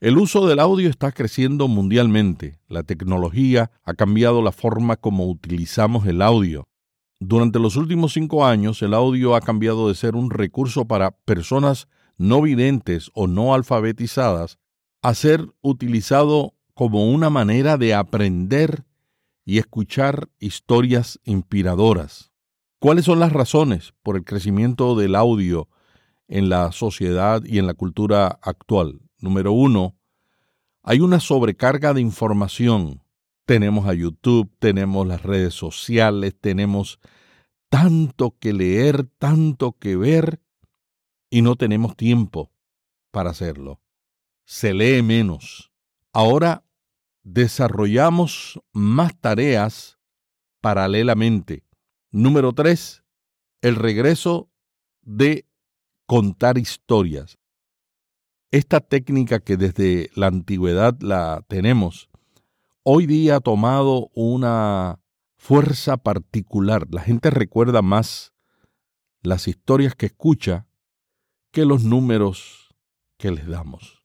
El 0.00 0.18
uso 0.18 0.46
del 0.46 0.58
audio 0.58 0.88
está 0.88 1.12
creciendo 1.12 1.68
mundialmente. 1.68 2.60
La 2.68 2.82
tecnología 2.82 3.70
ha 3.84 3.94
cambiado 3.94 4.42
la 4.42 4.52
forma 4.52 4.96
como 4.96 5.28
utilizamos 5.28 6.06
el 6.06 6.22
audio. 6.22 6.68
Durante 7.20 7.58
los 7.58 7.76
últimos 7.76 8.12
cinco 8.12 8.44
años, 8.44 8.82
el 8.82 8.94
audio 8.94 9.34
ha 9.34 9.40
cambiado 9.40 9.88
de 9.88 9.94
ser 9.94 10.14
un 10.14 10.30
recurso 10.30 10.86
para 10.86 11.10
personas 11.10 11.88
no 12.16 12.42
videntes 12.42 13.10
o 13.14 13.26
no 13.26 13.54
alfabetizadas 13.54 14.58
a 15.02 15.14
ser 15.14 15.52
utilizado 15.60 16.54
como 16.74 17.10
una 17.10 17.30
manera 17.30 17.76
de 17.76 17.94
aprender 17.94 18.84
y 19.44 19.58
escuchar 19.58 20.28
historias 20.38 21.20
inspiradoras. 21.24 22.33
¿Cuáles 22.84 23.06
son 23.06 23.18
las 23.18 23.32
razones 23.32 23.94
por 24.02 24.14
el 24.14 24.24
crecimiento 24.24 24.94
del 24.94 25.14
audio 25.14 25.70
en 26.28 26.50
la 26.50 26.70
sociedad 26.70 27.42
y 27.42 27.58
en 27.58 27.66
la 27.66 27.72
cultura 27.72 28.38
actual? 28.42 29.00
Número 29.20 29.52
uno, 29.52 29.96
hay 30.82 31.00
una 31.00 31.18
sobrecarga 31.18 31.94
de 31.94 32.02
información. 32.02 33.02
Tenemos 33.46 33.88
a 33.88 33.94
YouTube, 33.94 34.54
tenemos 34.58 35.06
las 35.06 35.22
redes 35.22 35.54
sociales, 35.54 36.36
tenemos 36.38 37.00
tanto 37.70 38.36
que 38.38 38.52
leer, 38.52 39.08
tanto 39.16 39.78
que 39.78 39.96
ver, 39.96 40.42
y 41.30 41.40
no 41.40 41.56
tenemos 41.56 41.96
tiempo 41.96 42.52
para 43.10 43.30
hacerlo. 43.30 43.80
Se 44.44 44.74
lee 44.74 45.00
menos. 45.00 45.72
Ahora 46.12 46.66
desarrollamos 47.22 48.60
más 48.74 49.18
tareas 49.18 49.98
paralelamente. 50.60 51.63
Número 52.16 52.52
tres, 52.52 53.02
el 53.60 53.74
regreso 53.74 54.48
de 55.02 55.48
contar 56.06 56.58
historias. 56.58 57.40
Esta 58.52 58.78
técnica 58.78 59.40
que 59.40 59.56
desde 59.56 60.10
la 60.14 60.28
antigüedad 60.28 60.96
la 61.00 61.44
tenemos, 61.48 62.08
hoy 62.84 63.06
día 63.06 63.34
ha 63.34 63.40
tomado 63.40 64.12
una 64.14 65.00
fuerza 65.38 65.96
particular. 65.96 66.86
La 66.88 67.00
gente 67.00 67.30
recuerda 67.30 67.82
más 67.82 68.32
las 69.20 69.48
historias 69.48 69.96
que 69.96 70.06
escucha 70.06 70.68
que 71.50 71.64
los 71.64 71.82
números 71.82 72.76
que 73.18 73.32
les 73.32 73.48
damos. 73.48 74.04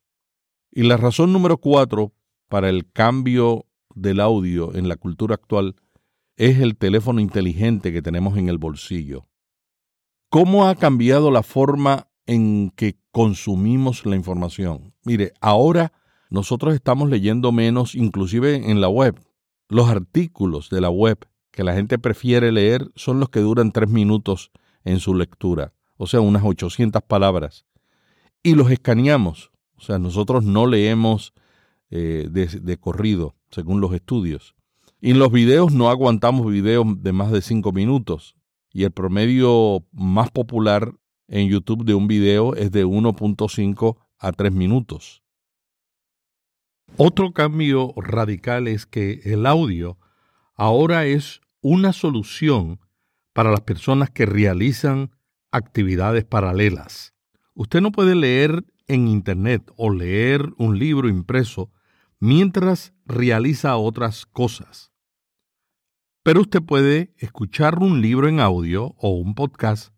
Y 0.71 0.81
la 0.81 0.97
razón 0.97 1.31
número 1.31 1.59
cuatro 1.59 2.11
para 2.47 2.69
el 2.69 2.91
cambio 2.91 3.67
del 3.93 4.19
audio 4.19 4.73
en 4.73 4.89
la 4.89 4.95
cultura 4.95 5.35
actual 5.35 5.75
es 6.39 6.59
el 6.59 6.77
teléfono 6.77 7.19
inteligente 7.19 7.91
que 7.91 8.01
tenemos 8.01 8.37
en 8.37 8.47
el 8.47 8.57
bolsillo. 8.57 9.27
¿Cómo 10.29 10.67
ha 10.67 10.75
cambiado 10.75 11.31
la 11.31 11.43
forma 11.43 12.07
en 12.25 12.71
que 12.77 12.97
consumimos 13.11 14.05
la 14.05 14.15
información? 14.15 14.93
Mire, 15.03 15.33
ahora 15.41 15.91
nosotros 16.29 16.73
estamos 16.73 17.09
leyendo 17.09 17.51
menos, 17.51 17.93
inclusive 17.93 18.71
en 18.71 18.79
la 18.79 18.87
web. 18.87 19.19
Los 19.67 19.89
artículos 19.89 20.69
de 20.69 20.79
la 20.79 20.89
web 20.89 21.27
que 21.51 21.65
la 21.65 21.73
gente 21.73 21.99
prefiere 21.99 22.53
leer 22.53 22.89
son 22.95 23.19
los 23.19 23.29
que 23.29 23.41
duran 23.41 23.73
tres 23.73 23.89
minutos 23.89 24.51
en 24.85 24.99
su 25.01 25.15
lectura, 25.15 25.73
o 25.97 26.07
sea, 26.07 26.21
unas 26.21 26.43
800 26.45 27.01
palabras. 27.03 27.65
Y 28.43 28.55
los 28.55 28.71
escaneamos, 28.71 29.51
o 29.75 29.81
sea, 29.81 29.99
nosotros 29.99 30.45
no 30.45 30.67
leemos 30.67 31.33
eh, 31.91 32.29
de, 32.31 32.77
corrido, 32.77 33.35
según 33.51 33.81
los 33.81 33.93
estudios. 33.93 34.55
Y 35.01 35.11
en 35.11 35.19
los 35.19 35.31
videos 35.31 35.71
no 35.71 35.89
aguantamos 35.89 36.51
videos 36.51 36.85
de 37.01 37.13
más 37.13 37.31
de 37.31 37.41
cinco 37.41 37.71
minutos. 37.71 38.35
Y 38.71 38.83
el 38.83 38.91
promedio 38.91 39.85
más 39.91 40.29
popular 40.29 40.93
en 41.27 41.47
YouTube 41.47 41.85
de 41.85 41.93
un 41.93 42.07
video 42.07 42.55
es 42.55 42.71
de 42.71 42.85
1.5 42.85 43.97
a 44.17 44.31
3 44.31 44.51
minutos. 44.51 45.23
Otro 46.97 47.31
cambio 47.33 47.93
radical 47.95 48.67
es 48.67 48.85
que 48.85 49.21
el 49.23 49.45
audio 49.45 49.97
ahora 50.55 51.05
es 51.05 51.39
una 51.61 51.93
solución 51.93 52.79
para 53.33 53.51
las 53.51 53.61
personas 53.61 54.09
que 54.09 54.25
realizan 54.25 55.11
actividades 55.51 56.25
paralelas. 56.25 57.13
Usted 57.53 57.81
no 57.81 57.91
puede 57.91 58.15
leer 58.15 58.65
en 58.87 59.07
Internet 59.07 59.71
o 59.77 59.91
leer 59.91 60.49
un 60.57 60.77
libro 60.77 61.07
impreso 61.07 61.71
mientras 62.19 62.93
realiza 63.05 63.77
otras 63.77 64.25
cosas. 64.25 64.88
Pero 66.23 66.41
usted 66.41 66.61
puede 66.61 67.13
escuchar 67.17 67.79
un 67.79 68.01
libro 68.01 68.27
en 68.27 68.39
audio 68.39 68.95
o 68.97 69.09
un 69.09 69.35
podcast 69.35 69.93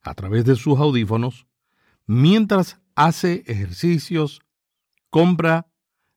a 0.00 0.14
través 0.14 0.44
de 0.44 0.56
sus 0.56 0.78
audífonos 0.78 1.46
mientras 2.06 2.80
hace 2.94 3.44
ejercicios, 3.46 4.40
compra, 5.10 5.70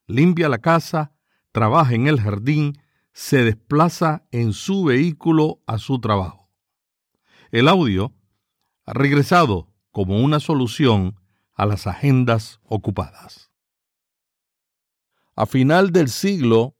limpia 0.06 0.48
la 0.48 0.58
casa, 0.58 1.12
trabaja 1.52 1.94
en 1.94 2.06
el 2.06 2.18
jardín, 2.18 2.78
se 3.12 3.44
desplaza 3.44 4.26
en 4.30 4.54
su 4.54 4.84
vehículo 4.84 5.60
a 5.66 5.78
su 5.78 6.00
trabajo. 6.00 6.48
El 7.50 7.68
audio 7.68 8.14
ha 8.86 8.94
regresado 8.94 9.68
como 9.90 10.20
una 10.20 10.40
solución 10.40 11.20
a 11.52 11.66
las 11.66 11.86
agendas 11.86 12.58
ocupadas. 12.64 13.50
A 15.36 15.44
final 15.44 15.92
del 15.92 16.08
siglo 16.08 16.74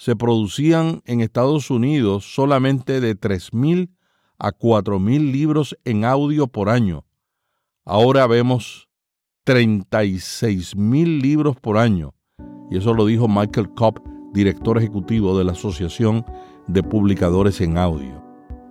se 0.00 0.16
producían 0.16 1.02
en 1.04 1.20
Estados 1.20 1.70
Unidos 1.70 2.24
solamente 2.34 3.02
de 3.02 3.20
3.000 3.20 3.90
a 4.38 4.50
4.000 4.50 5.30
libros 5.30 5.76
en 5.84 6.06
audio 6.06 6.46
por 6.46 6.70
año. 6.70 7.04
Ahora 7.84 8.26
vemos 8.26 8.88
36.000 9.44 11.20
libros 11.20 11.56
por 11.60 11.76
año. 11.76 12.14
Y 12.70 12.78
eso 12.78 12.94
lo 12.94 13.04
dijo 13.04 13.28
Michael 13.28 13.74
Kopp, 13.74 13.98
director 14.32 14.78
ejecutivo 14.78 15.36
de 15.36 15.44
la 15.44 15.52
Asociación 15.52 16.24
de 16.66 16.82
Publicadores 16.82 17.60
en 17.60 17.76
Audio. 17.76 18.24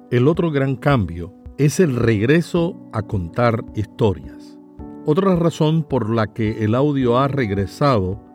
El 0.09 0.27
otro 0.27 0.49
gran 0.49 0.75
cambio 0.77 1.31
es 1.59 1.79
el 1.79 1.95
regreso 1.95 2.75
a 2.91 3.03
contar 3.03 3.63
historias. 3.75 4.57
Otra 5.05 5.35
razón 5.35 5.83
por 5.83 6.09
la 6.09 6.25
que 6.33 6.63
el 6.63 6.73
audio 6.73 7.19
ha 7.19 7.27
regresado 7.27 8.28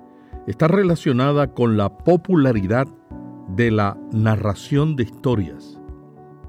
está 0.46 0.68
relacionada 0.68 1.52
con 1.54 1.76
la 1.76 1.98
popularidad 1.98 2.86
de 3.48 3.70
la 3.70 3.98
narración 4.12 4.96
de 4.96 5.04
historias. 5.04 5.80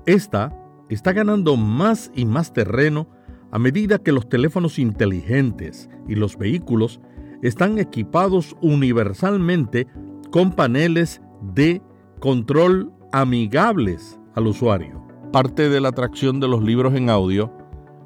Esta 0.06 0.56
está 0.90 1.14
ganando 1.14 1.58
más 1.58 2.12
y 2.14 2.26
más 2.26 2.54
terreno 2.54 3.08
a 3.52 3.60
medida 3.60 4.00
que 4.00 4.12
los 4.12 4.28
teléfonos 4.28 4.80
inteligentes 4.80 5.90
y 6.08 6.16
los 6.16 6.38
vehículos 6.38 7.00
están 7.42 7.80
equipados 7.80 8.56
universalmente 8.62 9.88
con 10.32 10.52
paneles 10.52 11.22
de 11.54 11.82
control 12.20 12.92
amigables 13.12 14.20
al 14.36 14.48
usuario. 14.48 15.02
Parte 15.32 15.70
de 15.70 15.80
la 15.80 15.90
atracción 15.90 16.40
de 16.40 16.48
los 16.48 16.64
libros 16.64 16.94
en 16.96 17.10
audio, 17.10 17.52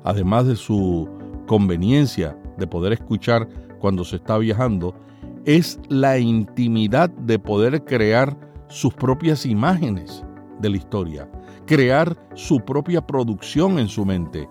además 0.03 0.45
de 0.45 0.55
su 0.55 1.09
conveniencia 1.47 2.37
de 2.57 2.67
poder 2.67 2.93
escuchar 2.93 3.47
cuando 3.79 4.03
se 4.03 4.17
está 4.17 4.37
viajando, 4.37 4.93
es 5.45 5.79
la 5.89 6.19
intimidad 6.19 7.09
de 7.09 7.39
poder 7.39 7.83
crear 7.85 8.37
sus 8.67 8.93
propias 8.93 9.45
imágenes 9.45 10.23
de 10.59 10.69
la 10.69 10.77
historia, 10.77 11.29
crear 11.65 12.15
su 12.35 12.59
propia 12.59 13.01
producción 13.05 13.79
en 13.79 13.87
su 13.87 14.05
mente, 14.05 14.49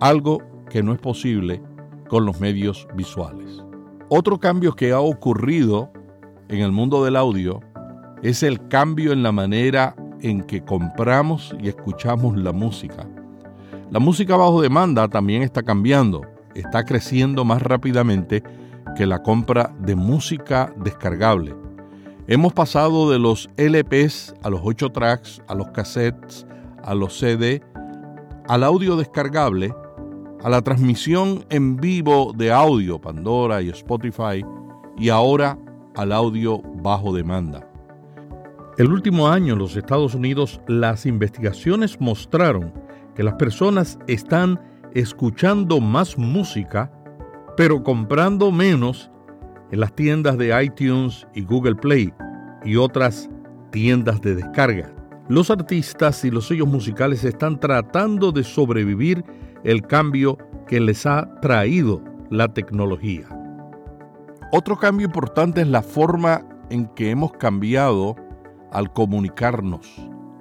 algo 0.00 0.38
que 0.70 0.82
no 0.82 0.92
es 0.92 0.98
posible 0.98 1.62
con 2.08 2.24
los 2.24 2.40
medios 2.40 2.86
visuales. 2.94 3.62
Otro 4.08 4.38
cambio 4.38 4.74
que 4.74 4.92
ha 4.92 5.00
ocurrido 5.00 5.90
en 6.48 6.60
el 6.60 6.72
mundo 6.72 7.04
del 7.04 7.16
audio 7.16 7.60
es 8.22 8.42
el 8.42 8.68
cambio 8.68 9.12
en 9.12 9.22
la 9.22 9.32
manera 9.32 9.96
en 10.20 10.42
que 10.42 10.64
compramos 10.64 11.54
y 11.60 11.68
escuchamos 11.68 12.36
la 12.36 12.52
música. 12.52 13.06
La 13.90 13.98
música 13.98 14.36
bajo 14.36 14.62
demanda 14.62 15.08
también 15.08 15.42
está 15.42 15.62
cambiando, 15.62 16.22
está 16.54 16.84
creciendo 16.84 17.44
más 17.44 17.62
rápidamente 17.62 18.42
que 18.94 19.06
la 19.06 19.22
compra 19.22 19.74
de 19.80 19.96
música 19.96 20.72
descargable. 20.76 21.54
Hemos 22.26 22.52
pasado 22.52 23.10
de 23.10 23.18
los 23.18 23.50
LPs 23.56 24.34
a 24.42 24.50
los 24.50 24.60
8 24.62 24.90
tracks, 24.90 25.42
a 25.48 25.54
los 25.54 25.68
cassettes, 25.68 26.46
a 26.82 26.94
los 26.94 27.18
CD, 27.18 27.62
al 28.48 28.64
audio 28.64 28.96
descargable, 28.96 29.74
a 30.42 30.48
la 30.48 30.62
transmisión 30.62 31.44
en 31.50 31.76
vivo 31.76 32.32
de 32.36 32.52
audio, 32.52 33.00
Pandora 33.00 33.62
y 33.62 33.70
Spotify, 33.70 34.44
y 34.96 35.08
ahora 35.08 35.58
al 35.96 36.12
audio 36.12 36.62
bajo 36.82 37.14
demanda. 37.14 37.68
El 38.76 38.92
último 38.92 39.28
año 39.28 39.52
en 39.52 39.58
los 39.58 39.76
Estados 39.76 40.14
Unidos 40.14 40.60
las 40.66 41.06
investigaciones 41.06 42.00
mostraron 42.00 42.72
que 43.14 43.22
las 43.22 43.34
personas 43.34 43.98
están 44.08 44.60
escuchando 44.94 45.80
más 45.80 46.18
música 46.18 46.90
pero 47.56 47.82
comprando 47.82 48.50
menos 48.50 49.10
en 49.70 49.80
las 49.80 49.94
tiendas 49.94 50.38
de 50.38 50.62
iTunes 50.62 51.26
y 51.34 51.42
Google 51.42 51.76
Play 51.76 52.12
y 52.64 52.76
otras 52.76 53.28
tiendas 53.70 54.20
de 54.20 54.34
descarga. 54.34 54.92
Los 55.28 55.50
artistas 55.50 56.24
y 56.24 56.30
los 56.30 56.46
sellos 56.46 56.68
musicales 56.68 57.24
están 57.24 57.58
tratando 57.58 58.30
de 58.30 58.44
sobrevivir 58.44 59.24
el 59.64 59.82
cambio 59.82 60.38
que 60.66 60.80
les 60.80 61.06
ha 61.06 61.40
traído 61.40 62.02
la 62.30 62.52
tecnología. 62.52 63.26
Otro 64.52 64.76
cambio 64.76 65.06
importante 65.06 65.62
es 65.62 65.68
la 65.68 65.82
forma 65.82 66.46
en 66.70 66.86
que 66.88 67.10
hemos 67.10 67.32
cambiado 67.32 68.16
al 68.70 68.92
comunicarnos. 68.92 69.88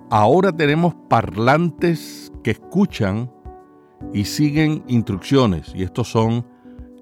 Ahora 0.09 0.51
tenemos 0.51 0.93
parlantes 1.09 2.31
que 2.43 2.51
escuchan 2.51 3.31
y 4.13 4.25
siguen 4.25 4.83
instrucciones, 4.87 5.73
y 5.73 5.83
estos 5.83 6.09
son 6.09 6.45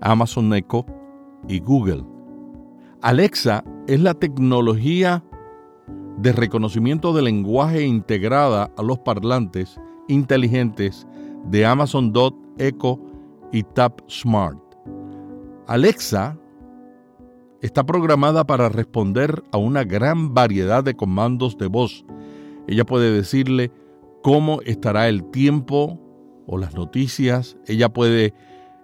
Amazon 0.02 0.54
Echo 0.54 0.86
y 1.48 1.60
Google. 1.60 2.04
Alexa 3.02 3.64
es 3.88 4.00
la 4.00 4.14
tecnología 4.14 5.24
de 6.18 6.32
reconocimiento 6.34 7.14
de 7.14 7.24
lenguaje 7.24 7.84
integrada 7.84 8.72
a 8.78 8.84
los 8.84 9.00
parlantes 9.00 9.80
inteligentes 10.08 11.08
de 11.46 11.66
Amazon 11.66 12.12
Dot, 12.12 12.36
Echo 12.58 13.00
y 13.52 13.64
Tap 13.64 14.02
Smart. 14.08 14.60
Alexa 15.68 16.38
está 17.62 17.86
programada 17.86 18.46
para 18.46 18.70
responder 18.70 19.44
a 19.52 19.58
una 19.58 19.84
gran 19.84 20.34
variedad 20.34 20.84
de 20.84 20.96
comandos 20.96 21.58
de 21.58 21.68
voz. 21.68 22.06
Ella 22.68 22.86
puede 22.86 23.12
decirle 23.12 23.72
cómo 24.22 24.62
estará 24.62 25.08
el 25.10 25.24
tiempo 25.32 26.00
o 26.48 26.58
las 26.58 26.76
noticias. 26.76 27.58
Ella 27.68 27.90
puede 27.90 28.34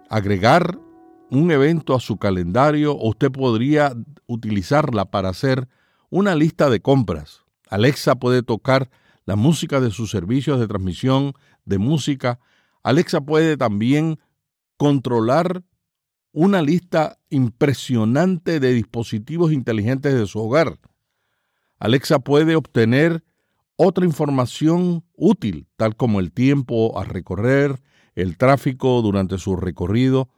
agregar 0.10 0.80
un 1.29 1.51
evento 1.51 1.95
a 1.95 1.99
su 1.99 2.17
calendario 2.17 2.93
o 2.93 3.09
usted 3.09 3.31
podría 3.31 3.93
utilizarla 4.27 5.05
para 5.05 5.29
hacer 5.29 5.67
una 6.09 6.35
lista 6.35 6.69
de 6.69 6.79
compras. 6.79 7.41
Alexa 7.69 8.15
puede 8.15 8.43
tocar 8.43 8.89
la 9.25 9.35
música 9.35 9.81
de 9.81 9.91
sus 9.91 10.09
servicios 10.09 10.59
de 10.59 10.67
transmisión 10.67 11.33
de 11.65 11.77
música. 11.77 12.39
Alexa 12.83 13.21
puede 13.21 13.57
también 13.57 14.19
controlar 14.77 15.63
una 16.31 16.61
lista 16.61 17.17
impresionante 17.29 18.59
de 18.59 18.73
dispositivos 18.73 19.51
inteligentes 19.51 20.13
de 20.13 20.27
su 20.27 20.39
hogar. 20.39 20.79
Alexa 21.79 22.19
puede 22.19 22.55
obtener 22.55 23.23
otra 23.75 24.05
información 24.05 25.03
útil, 25.15 25.67
tal 25.75 25.95
como 25.95 26.19
el 26.19 26.31
tiempo 26.31 26.99
a 26.99 27.03
recorrer, 27.03 27.81
el 28.15 28.37
tráfico 28.37 29.01
durante 29.01 29.37
su 29.37 29.55
recorrido, 29.55 30.29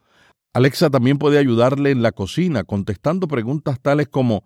Alexa 0.52 0.90
también 0.90 1.18
puede 1.18 1.38
ayudarle 1.38 1.92
en 1.92 2.02
la 2.02 2.12
cocina 2.12 2.64
contestando 2.64 3.28
preguntas 3.28 3.80
tales 3.80 4.08
como, 4.08 4.44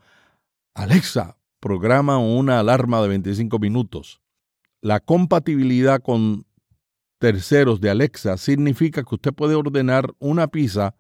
Alexa, 0.75 1.39
programa 1.61 2.19
una 2.19 2.61
alarma 2.61 3.01
de 3.01 3.09
25 3.09 3.59
minutos. 3.59 4.21
La 4.83 5.01
compatibilidad 5.01 6.03
con 6.03 6.45
terceros 7.19 7.81
de 7.81 7.89
Alexa 7.89 8.37
significa 8.37 9.03
que 9.03 9.15
usted 9.15 9.33
puede 9.33 9.55
ordenar 9.55 10.15
una 10.19 10.49
pizza 10.49 10.95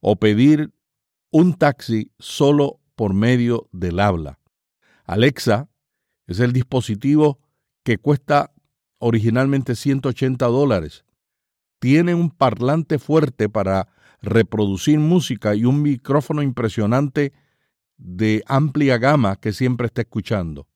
o 0.00 0.16
pedir 0.16 0.72
un 1.30 1.52
taxi 1.52 2.10
solo 2.18 2.80
por 2.96 3.12
medio 3.12 3.68
del 3.72 4.00
habla. 4.00 4.38
Alexa 5.04 5.68
es 6.26 6.40
el 6.40 6.54
dispositivo 6.54 7.40
que 7.82 7.98
cuesta 7.98 8.52
originalmente 8.98 9.74
180 9.74 10.46
dólares. 10.46 11.04
Tiene 11.78 12.14
un 12.14 12.30
parlante 12.30 12.98
fuerte 12.98 13.50
para 13.50 13.88
reproducir 14.22 14.98
música 14.98 15.54
y 15.54 15.64
un 15.64 15.82
micrófono 15.82 16.42
impresionante 16.42 17.32
de 17.96 18.42
amplia 18.46 18.98
gama 18.98 19.36
que 19.36 19.52
siempre 19.52 19.86
está 19.86 20.02
escuchando. 20.02 20.66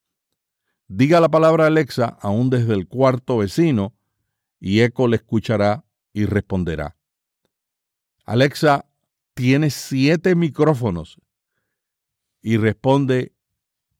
Diga 0.86 1.20
la 1.20 1.30
palabra 1.30 1.66
Alexa 1.66 2.18
aún 2.20 2.50
desde 2.50 2.74
el 2.74 2.86
cuarto 2.86 3.38
vecino 3.38 3.94
y 4.60 4.80
Eco 4.80 5.08
le 5.08 5.16
escuchará 5.16 5.84
y 6.12 6.26
responderá. 6.26 6.96
Alexa 8.24 8.86
tiene 9.34 9.70
siete 9.70 10.34
micrófonos 10.34 11.20
y 12.40 12.56
responde 12.56 13.34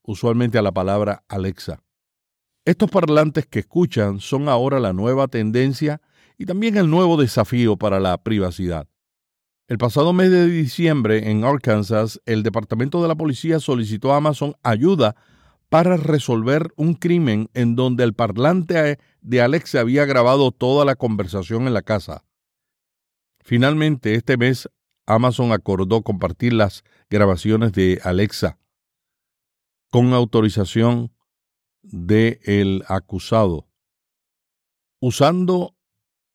usualmente 0.03 0.59
a 0.59 0.63
la 0.63 0.73
palabra 0.73 1.25
Alexa. 1.29 1.83
Estos 2.65 2.91
parlantes 2.91 3.47
que 3.47 3.61
escuchan 3.61 4.21
son 4.21 4.49
ahora 4.49 4.81
la 4.81 4.93
nueva 4.93 5.29
tendencia 5.29 6.01
y 6.39 6.47
también 6.47 6.77
el 6.77 6.89
nuevo 6.89 7.17
desafío 7.17 7.77
para 7.77 8.01
la 8.01 8.23
privacidad. 8.23 8.89
El 9.67 9.79
pasado 9.79 10.13
mes 10.13 10.31
de 10.31 10.47
diciembre 10.47 11.31
en 11.31 11.43
Arkansas, 11.43 12.21
el 12.27 12.43
Departamento 12.43 13.01
de 13.01 13.09
la 13.09 13.15
Policía 13.15 13.61
solicitó 13.61 14.13
a 14.13 14.19
Amazon 14.19 14.55
ayuda 14.63 15.17
para 15.71 15.97
resolver 15.97 16.75
un 16.77 16.93
crimen 16.93 17.49
en 17.55 17.75
donde 17.75 18.05
el 18.05 18.13
parlante 18.13 18.99
de 19.23 19.41
Alexa 19.41 19.81
había 19.81 20.05
grabado 20.05 20.53
toda 20.53 20.85
la 20.85 20.97
conversación 20.97 21.67
en 21.67 21.73
la 21.73 21.81
casa. 21.81 22.27
Finalmente, 23.41 24.15
este 24.17 24.37
mes, 24.37 24.69
Amazon 25.07 25.51
acordó 25.53 26.03
compartir 26.03 26.53
las 26.53 26.85
grabaciones 27.09 27.73
de 27.73 28.01
Alexa 28.05 28.59
con 29.91 30.13
autorización 30.13 31.11
del 31.81 32.85
acusado. 32.87 33.67
Usando 35.01 35.75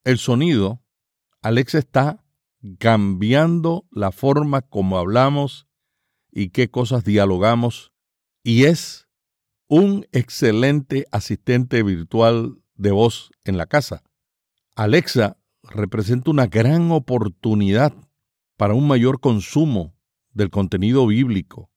el 0.04 0.18
sonido, 0.18 0.82
Alexa 1.44 1.78
está 1.78 2.24
cambiando 2.78 3.86
la 3.92 4.12
forma 4.12 4.62
como 4.62 4.98
hablamos 4.98 5.68
y 6.32 6.50
qué 6.50 6.70
cosas 6.70 7.04
dialogamos 7.04 7.94
y 8.44 8.66
es 8.66 9.08
un 9.68 10.08
excelente 10.12 11.06
asistente 11.12 11.84
virtual 11.84 12.62
de 12.76 12.92
voz 12.92 13.32
en 13.44 13.58
la 13.58 13.68
casa. 13.68 14.04
Alexa 14.76 15.38
representa 15.64 16.32
una 16.32 16.48
gran 16.48 16.92
oportunidad 16.92 17.94
para 18.58 18.74
un 18.74 18.88
mayor 18.88 19.20
consumo 19.20 19.94
del 20.32 20.50
contenido 20.50 21.06
bíblico 21.06 21.70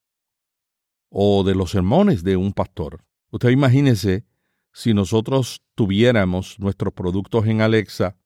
o 1.08 1.44
de 1.44 1.54
los 1.54 1.72
sermones 1.72 2.22
de 2.24 2.36
un 2.36 2.52
pastor. 2.52 3.04
Usted 3.30 3.50
imagínese 3.50 4.24
si 4.72 4.94
nosotros 4.94 5.62
tuviéramos 5.74 6.58
nuestros 6.58 6.92
productos 6.94 7.46
en 7.46 7.60
Alexa 7.60 8.16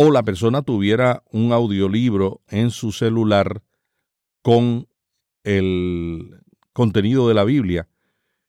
o 0.00 0.12
la 0.12 0.22
persona 0.22 0.62
tuviera 0.62 1.24
un 1.32 1.50
audiolibro 1.52 2.40
en 2.46 2.70
su 2.70 2.92
celular 2.92 3.64
con 4.42 4.86
el 5.42 6.40
contenido 6.72 7.26
de 7.26 7.34
la 7.34 7.42
Biblia, 7.42 7.88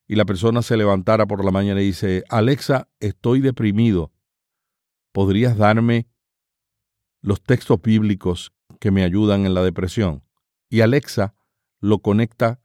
y 0.08 0.14
la 0.14 0.26
persona 0.26 0.62
se 0.62 0.78
levantara 0.78 1.26
por 1.26 1.44
la 1.44 1.50
mañana 1.50 1.82
y 1.82 1.86
dice, 1.86 2.24
Alexa, 2.30 2.88
estoy 3.00 3.40
deprimido, 3.40 4.12
¿podrías 5.12 5.58
darme 5.58 6.08
los 7.20 7.42
textos 7.42 7.82
bíblicos 7.82 8.54
que 8.80 8.92
me 8.92 9.04
ayudan 9.04 9.48
en 9.48 9.56
la 9.56 9.64
depresión? 9.64 10.24
Y 10.70 10.82
Alexa 10.82 11.34
lo 11.80 11.98
conecta 12.04 12.62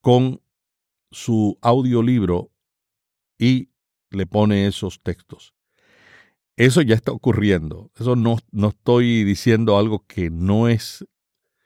con 0.00 0.40
su 1.10 1.58
audiolibro 1.60 2.50
y 3.36 3.68
le 4.08 4.24
pone 4.24 4.66
esos 4.66 5.02
textos. 5.02 5.54
Eso 6.56 6.82
ya 6.82 6.94
está 6.94 7.12
ocurriendo. 7.12 7.90
Eso 7.98 8.14
no, 8.16 8.38
no 8.52 8.68
estoy 8.68 9.24
diciendo 9.24 9.76
algo 9.76 10.04
que 10.06 10.30
no 10.30 10.68
es, 10.68 11.04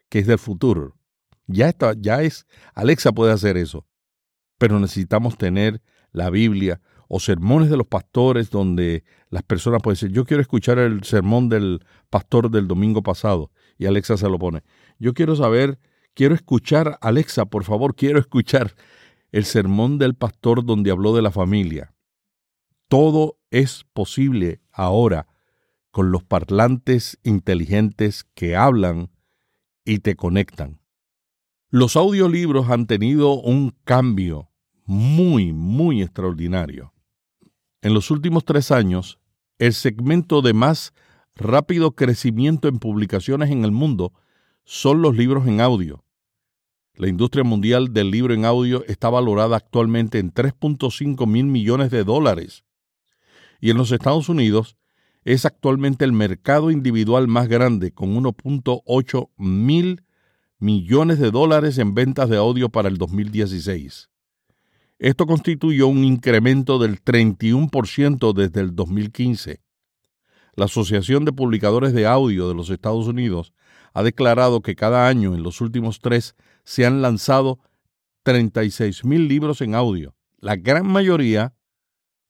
que 0.09 0.21
es 0.21 0.27
del 0.27 0.39
futuro. 0.39 0.97
Ya 1.47 1.69
está, 1.69 1.95
ya 1.99 2.23
es, 2.23 2.47
Alexa 2.75 3.13
puede 3.13 3.33
hacer 3.33 3.57
eso. 3.57 3.87
Pero 4.59 4.81
necesitamos 4.81 5.37
tener 5.37 5.83
la 6.13 6.31
Biblia 6.31 6.81
o 7.09 7.21
sermones 7.21 7.71
de 7.71 7.77
los 7.77 7.87
pastores 7.87 8.51
donde 8.51 9.05
las 9.31 9.43
personas 9.43 9.81
pueden 9.83 9.95
decir, 9.95 10.11
yo 10.11 10.25
quiero 10.25 10.43
escuchar 10.43 10.79
el 10.79 11.05
sermón 11.05 11.49
del 11.49 11.85
pastor 12.11 12.51
del 12.51 12.67
domingo 12.67 13.03
pasado. 13.03 13.51
Y 13.79 13.87
Alexa 13.87 14.17
se 14.17 14.29
lo 14.29 14.39
pone. 14.39 14.63
Yo 14.99 15.15
quiero 15.15 15.37
saber, 15.37 15.79
quiero 16.15 16.35
escuchar, 16.35 16.99
Alexa, 17.01 17.47
por 17.47 17.65
favor, 17.65 17.95
quiero 17.95 18.19
escuchar 18.19 18.75
el 19.33 19.45
sermón 19.45 19.99
del 19.99 20.15
pastor 20.15 20.65
donde 20.65 20.91
habló 20.91 21.15
de 21.15 21.23
la 21.23 21.31
familia. 21.31 21.95
Todo 22.89 23.39
es 23.51 23.85
posible 23.93 24.63
ahora 24.73 25.27
con 25.91 26.11
los 26.11 26.23
parlantes 26.23 27.19
inteligentes 27.23 28.25
que 28.35 28.57
hablan 28.57 29.11
y 29.85 29.99
te 29.99 30.17
conectan. 30.17 30.81
Los 31.71 31.97
audiolibros 31.97 32.71
han 32.71 32.87
tenido 32.87 33.35
un 33.35 33.77
cambio 33.85 34.51
muy, 34.87 35.53
muy 35.53 36.01
extraordinario. 36.03 36.95
En 37.83 37.93
los 37.93 38.11
últimos 38.11 38.47
tres 38.47 38.71
años, 38.71 39.19
el 39.59 39.75
segmento 39.75 40.41
de 40.41 40.55
más 40.55 40.95
rápido 41.35 41.95
crecimiento 41.95 42.69
en 42.69 42.79
publicaciones 42.79 43.51
en 43.51 43.65
el 43.65 43.73
mundo 43.73 44.15
son 44.65 45.03
los 45.03 45.15
libros 45.15 45.47
en 45.47 45.61
audio. 45.61 46.05
La 46.95 47.09
industria 47.09 47.45
mundial 47.45 47.93
del 47.93 48.11
libro 48.11 48.33
en 48.33 48.47
audio 48.47 48.83
está 48.87 49.11
valorada 49.11 49.57
actualmente 49.57 50.19
en 50.19 50.33
3.5 50.33 51.27
mil 51.27 51.45
millones 51.45 51.91
de 51.91 52.03
dólares. 52.03 52.65
Y 53.61 53.71
en 53.71 53.77
los 53.77 53.93
Estados 53.93 54.29
Unidos 54.29 54.77
es 55.25 55.45
actualmente 55.45 56.05
el 56.05 56.13
mercado 56.13 56.71
individual 56.71 57.29
más 57.29 57.49
grande, 57.49 57.93
con 57.93 58.15
1.8 58.15 59.31
mil 59.37 60.03
millones 60.59 61.19
de 61.19 61.31
dólares 61.31 61.79
en 61.79 61.95
ventas 61.95 62.29
de 62.29 62.37
audio 62.37 62.69
para 62.69 62.89
el 62.89 62.97
2016. 62.97 64.11
Esto 64.99 65.27
constituyó 65.27 65.87
un 65.87 66.05
incremento 66.05 66.79
del 66.79 67.03
31% 67.03 68.33
desde 68.33 68.61
el 68.61 68.75
2015. 68.75 69.61
La 70.55 70.65
Asociación 70.65 71.25
de 71.25 71.33
Publicadores 71.33 71.93
de 71.93 72.07
Audio 72.07 72.49
de 72.49 72.55
los 72.55 72.71
Estados 72.71 73.07
Unidos 73.07 73.53
ha 73.95 74.03
declarado 74.03 74.61
que 74.61 74.75
cada 74.75 75.07
año 75.07 75.35
en 75.35 75.45
los 75.45 75.61
últimos 75.61 76.01
tres 76.01 76.35
se 76.65 76.85
han 76.85 77.01
lanzado 77.01 77.61
36 78.25 79.05
mil 79.05 79.29
libros 79.29 79.61
en 79.61 79.77
audio. 79.77 80.17
La 80.39 80.57
gran 80.57 80.87
mayoría 80.87 81.55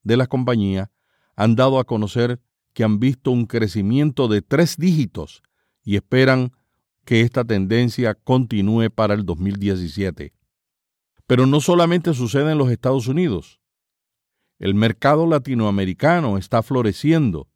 de 0.02 0.16
las 0.18 0.28
compañías 0.28 0.90
han 1.38 1.54
dado 1.54 1.78
a 1.78 1.84
conocer 1.84 2.40
que 2.72 2.82
han 2.82 2.98
visto 2.98 3.30
un 3.30 3.46
crecimiento 3.46 4.26
de 4.26 4.42
tres 4.42 4.76
dígitos 4.76 5.44
y 5.84 5.94
esperan 5.94 6.50
que 7.04 7.20
esta 7.20 7.44
tendencia 7.44 8.16
continúe 8.16 8.90
para 8.90 9.14
el 9.14 9.24
2017. 9.24 10.32
Pero 11.28 11.46
no 11.46 11.60
solamente 11.60 12.12
sucede 12.12 12.50
en 12.50 12.58
los 12.58 12.72
Estados 12.72 13.06
Unidos. 13.06 13.60
El 14.58 14.74
mercado 14.74 15.28
latinoamericano 15.28 16.38
está 16.38 16.64
floreciendo 16.64 17.46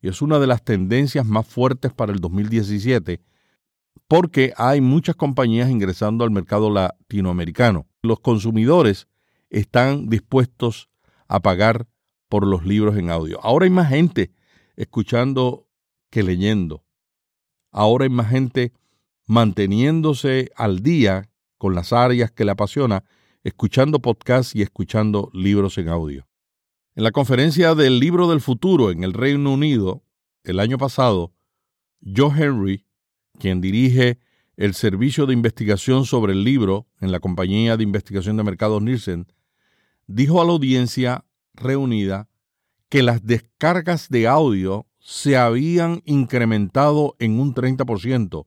y 0.00 0.08
es 0.08 0.22
una 0.22 0.38
de 0.38 0.46
las 0.46 0.62
tendencias 0.64 1.26
más 1.26 1.46
fuertes 1.46 1.92
para 1.92 2.12
el 2.12 2.20
2017 2.20 3.20
porque 4.08 4.54
hay 4.56 4.80
muchas 4.80 5.14
compañías 5.14 5.68
ingresando 5.68 6.24
al 6.24 6.30
mercado 6.30 6.70
latinoamericano. 6.70 7.86
Los 8.00 8.20
consumidores 8.20 9.08
están 9.50 10.08
dispuestos 10.08 10.88
a 11.28 11.40
pagar 11.40 11.86
por 12.28 12.46
los 12.46 12.64
libros 12.64 12.96
en 12.96 13.10
audio. 13.10 13.40
Ahora 13.42 13.64
hay 13.64 13.70
más 13.70 13.88
gente 13.88 14.32
escuchando 14.76 15.68
que 16.10 16.22
leyendo. 16.22 16.84
Ahora 17.70 18.04
hay 18.04 18.10
más 18.10 18.30
gente 18.30 18.72
manteniéndose 19.26 20.50
al 20.56 20.82
día 20.82 21.30
con 21.58 21.74
las 21.74 21.92
áreas 21.92 22.30
que 22.30 22.44
le 22.44 22.52
apasiona, 22.52 23.04
escuchando 23.42 24.00
podcasts 24.00 24.54
y 24.54 24.62
escuchando 24.62 25.30
libros 25.32 25.78
en 25.78 25.88
audio. 25.88 26.26
En 26.94 27.04
la 27.04 27.10
conferencia 27.10 27.74
del 27.74 27.98
Libro 27.98 28.28
del 28.28 28.40
Futuro 28.40 28.90
en 28.90 29.04
el 29.04 29.12
Reino 29.12 29.52
Unido, 29.52 30.02
el 30.44 30.60
año 30.60 30.78
pasado, 30.78 31.32
Joe 32.02 32.32
Henry 32.36 32.86
quien 33.38 33.60
dirige 33.60 34.18
el 34.56 34.74
servicio 34.74 35.26
de 35.26 35.34
investigación 35.34 36.06
sobre 36.06 36.32
el 36.32 36.44
libro 36.44 36.86
en 37.00 37.12
la 37.12 37.20
compañía 37.20 37.76
de 37.76 37.82
investigación 37.82 38.36
de 38.36 38.44
mercados 38.44 38.82
Nielsen, 38.82 39.26
dijo 40.06 40.40
a 40.40 40.44
la 40.44 40.52
audiencia 40.52 41.24
reunida 41.56 42.28
que 42.88 43.02
las 43.02 43.24
descargas 43.24 44.08
de 44.08 44.28
audio 44.28 44.86
se 44.98 45.36
habían 45.36 46.02
incrementado 46.04 47.16
en 47.18 47.38
un 47.38 47.54
30% 47.54 48.46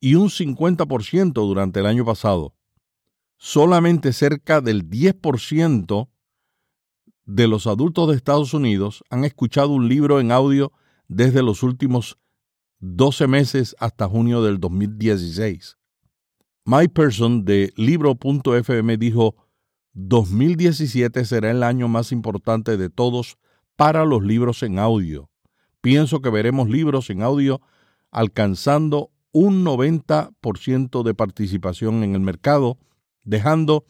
y 0.00 0.14
un 0.14 0.28
50% 0.28 1.32
durante 1.32 1.80
el 1.80 1.86
año 1.86 2.04
pasado. 2.04 2.54
Solamente 3.36 4.12
cerca 4.12 4.60
del 4.60 4.88
10% 4.88 6.08
de 7.24 7.48
los 7.48 7.66
adultos 7.66 8.08
de 8.08 8.16
Estados 8.16 8.54
Unidos 8.54 9.04
han 9.10 9.24
escuchado 9.24 9.70
un 9.70 9.88
libro 9.88 10.20
en 10.20 10.32
audio 10.32 10.72
desde 11.08 11.42
los 11.42 11.62
últimos 11.62 12.18
12 12.80 13.26
meses 13.26 13.76
hasta 13.78 14.08
junio 14.08 14.42
del 14.42 14.58
2016. 14.58 15.76
Mike 16.64 16.92
Person 16.94 17.44
de 17.44 17.72
Libro.fm 17.76 18.96
dijo, 18.96 19.34
2017 19.92 21.24
será 21.24 21.50
el 21.50 21.62
año 21.62 21.88
más 21.88 22.12
importante 22.12 22.76
de 22.76 22.90
todos 22.90 23.38
para 23.76 24.04
los 24.04 24.22
libros 24.22 24.62
en 24.62 24.78
audio. 24.78 25.30
Pienso 25.80 26.20
que 26.20 26.30
veremos 26.30 26.68
libros 26.68 27.10
en 27.10 27.22
audio 27.22 27.60
alcanzando 28.10 29.10
un 29.32 29.64
90% 29.64 31.02
de 31.02 31.14
participación 31.14 32.02
en 32.02 32.14
el 32.14 32.20
mercado, 32.20 32.78
dejando 33.22 33.84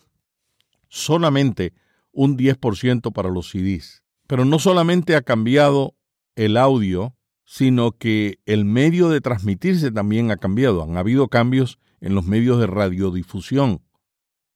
solamente 0.88 1.72
un 2.12 2.36
10% 2.36 3.12
para 3.12 3.30
los 3.30 3.50
CDs. 3.50 4.02
Pero 4.26 4.44
no 4.44 4.58
solamente 4.58 5.16
ha 5.16 5.22
cambiado 5.22 5.96
el 6.36 6.56
audio, 6.56 7.16
sino 7.44 7.92
que 7.92 8.38
el 8.46 8.64
medio 8.64 9.08
de 9.08 9.20
transmitirse 9.20 9.90
también 9.90 10.30
ha 10.30 10.36
cambiado. 10.36 10.82
Han 10.82 10.96
habido 10.96 11.28
cambios 11.28 11.78
en 12.00 12.14
los 12.14 12.24
medios 12.24 12.60
de 12.60 12.66
radiodifusión. 12.66 13.82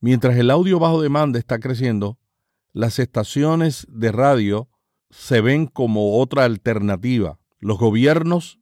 Mientras 0.04 0.36
el 0.36 0.50
audio 0.50 0.78
bajo 0.78 1.00
demanda 1.00 1.38
está 1.38 1.58
creciendo, 1.58 2.18
las 2.74 2.98
estaciones 2.98 3.86
de 3.88 4.12
radio 4.12 4.68
se 5.08 5.40
ven 5.40 5.66
como 5.66 6.20
otra 6.20 6.44
alternativa. 6.44 7.38
Los 7.58 7.78
gobiernos 7.78 8.60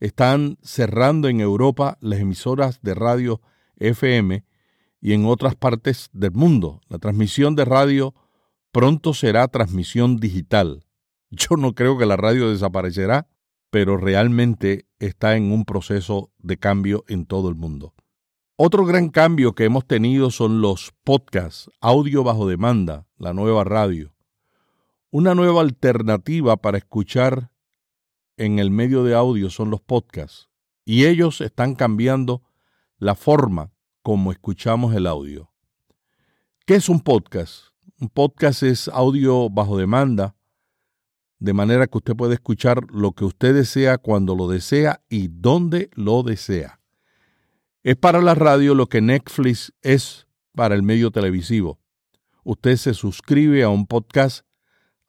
están 0.00 0.56
cerrando 0.62 1.28
en 1.28 1.42
Europa 1.42 1.98
las 2.00 2.20
emisoras 2.20 2.80
de 2.80 2.94
radio 2.94 3.42
FM 3.76 4.46
y 5.02 5.12
en 5.12 5.26
otras 5.26 5.56
partes 5.56 6.08
del 6.14 6.32
mundo. 6.32 6.80
La 6.88 6.98
transmisión 6.98 7.54
de 7.54 7.66
radio 7.66 8.14
pronto 8.72 9.12
será 9.12 9.46
transmisión 9.48 10.16
digital. 10.16 10.86
Yo 11.30 11.58
no 11.58 11.74
creo 11.74 11.98
que 11.98 12.06
la 12.06 12.16
radio 12.16 12.48
desaparecerá, 12.48 13.28
pero 13.68 13.98
realmente 13.98 14.86
está 15.00 15.36
en 15.36 15.52
un 15.52 15.66
proceso 15.66 16.32
de 16.38 16.56
cambio 16.56 17.04
en 17.08 17.26
todo 17.26 17.50
el 17.50 17.56
mundo. 17.56 17.92
Otro 18.60 18.84
gran 18.84 19.10
cambio 19.10 19.54
que 19.54 19.66
hemos 19.66 19.86
tenido 19.86 20.32
son 20.32 20.60
los 20.60 20.92
podcasts, 21.04 21.70
audio 21.80 22.24
bajo 22.24 22.48
demanda, 22.48 23.06
la 23.16 23.32
nueva 23.32 23.62
radio. 23.62 24.12
Una 25.12 25.36
nueva 25.36 25.60
alternativa 25.60 26.56
para 26.56 26.78
escuchar 26.78 27.52
en 28.36 28.58
el 28.58 28.72
medio 28.72 29.04
de 29.04 29.14
audio 29.14 29.48
son 29.48 29.70
los 29.70 29.80
podcasts, 29.80 30.48
y 30.84 31.04
ellos 31.04 31.40
están 31.40 31.76
cambiando 31.76 32.42
la 32.98 33.14
forma 33.14 33.70
como 34.02 34.32
escuchamos 34.32 34.92
el 34.92 35.06
audio. 35.06 35.52
¿Qué 36.66 36.74
es 36.74 36.88
un 36.88 36.98
podcast? 36.98 37.66
Un 38.00 38.08
podcast 38.08 38.64
es 38.64 38.88
audio 38.88 39.48
bajo 39.50 39.78
demanda 39.78 40.34
de 41.38 41.52
manera 41.52 41.86
que 41.86 41.98
usted 41.98 42.16
puede 42.16 42.34
escuchar 42.34 42.80
lo 42.90 43.12
que 43.12 43.24
usted 43.24 43.54
desea 43.54 43.98
cuando 43.98 44.34
lo 44.34 44.48
desea 44.48 45.00
y 45.08 45.28
donde 45.28 45.90
lo 45.94 46.24
desea. 46.24 46.77
Es 47.84 47.96
para 47.96 48.20
la 48.20 48.34
radio 48.34 48.74
lo 48.74 48.88
que 48.88 49.00
Netflix 49.00 49.72
es 49.82 50.26
para 50.52 50.74
el 50.74 50.82
medio 50.82 51.12
televisivo. 51.12 51.78
Usted 52.42 52.76
se 52.76 52.92
suscribe 52.92 53.62
a 53.62 53.68
un 53.68 53.86
podcast 53.86 54.44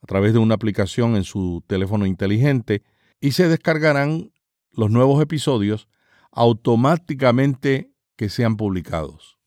a 0.00 0.06
través 0.06 0.32
de 0.32 0.38
una 0.38 0.54
aplicación 0.54 1.16
en 1.16 1.24
su 1.24 1.64
teléfono 1.66 2.06
inteligente 2.06 2.84
y 3.20 3.32
se 3.32 3.48
descargarán 3.48 4.30
los 4.70 4.88
nuevos 4.88 5.20
episodios 5.20 5.88
automáticamente 6.30 7.92
que 8.14 8.28
sean 8.28 8.56
publicados. 8.56 9.38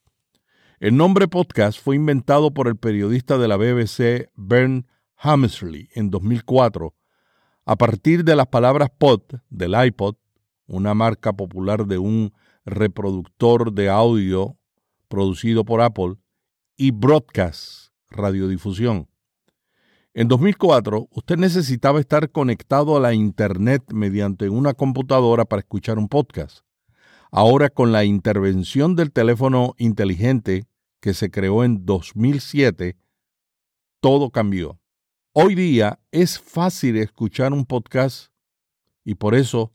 El 0.81 0.97
nombre 0.97 1.29
podcast 1.29 1.81
fue 1.81 1.95
inventado 1.95 2.53
por 2.53 2.67
el 2.67 2.75
periodista 2.75 3.37
de 3.37 3.47
la 3.47 3.55
BBC 3.55 4.31
Bern 4.35 4.85
Hammersley 5.15 5.87
en 5.95 6.09
2004 6.09 6.93
a 7.65 7.77
partir 7.77 8.25
de 8.25 8.35
las 8.35 8.47
palabras 8.47 8.89
pod 8.97 9.21
del 9.49 9.81
iPod, 9.81 10.15
una 10.67 10.93
marca 10.93 11.31
popular 11.31 11.87
de 11.87 11.97
un 11.97 12.33
reproductor 12.65 13.73
de 13.73 13.89
audio 13.89 14.57
producido 15.07 15.63
por 15.63 15.81
Apple, 15.81 16.15
y 16.75 16.89
broadcast, 16.89 17.89
radiodifusión. 18.09 19.07
En 20.15 20.27
2004, 20.27 21.07
usted 21.11 21.37
necesitaba 21.37 21.99
estar 21.99 22.31
conectado 22.31 22.97
a 22.97 22.99
la 22.99 23.13
Internet 23.13 23.83
mediante 23.93 24.49
una 24.49 24.73
computadora 24.73 25.45
para 25.45 25.59
escuchar 25.59 25.97
un 25.97 26.07
podcast. 26.07 26.65
Ahora, 27.31 27.69
con 27.69 27.91
la 27.91 28.05
intervención 28.05 28.95
del 28.95 29.11
teléfono 29.11 29.75
inteligente 29.77 30.65
que 30.99 31.13
se 31.13 31.31
creó 31.31 31.63
en 31.63 31.85
2007, 31.85 32.95
todo 33.99 34.29
cambió. 34.29 34.79
Hoy 35.31 35.55
día 35.55 35.99
es 36.11 36.39
fácil 36.39 36.97
escuchar 36.97 37.53
un 37.53 37.65
podcast 37.65 38.31
y 39.03 39.15
por 39.15 39.33
eso 39.35 39.71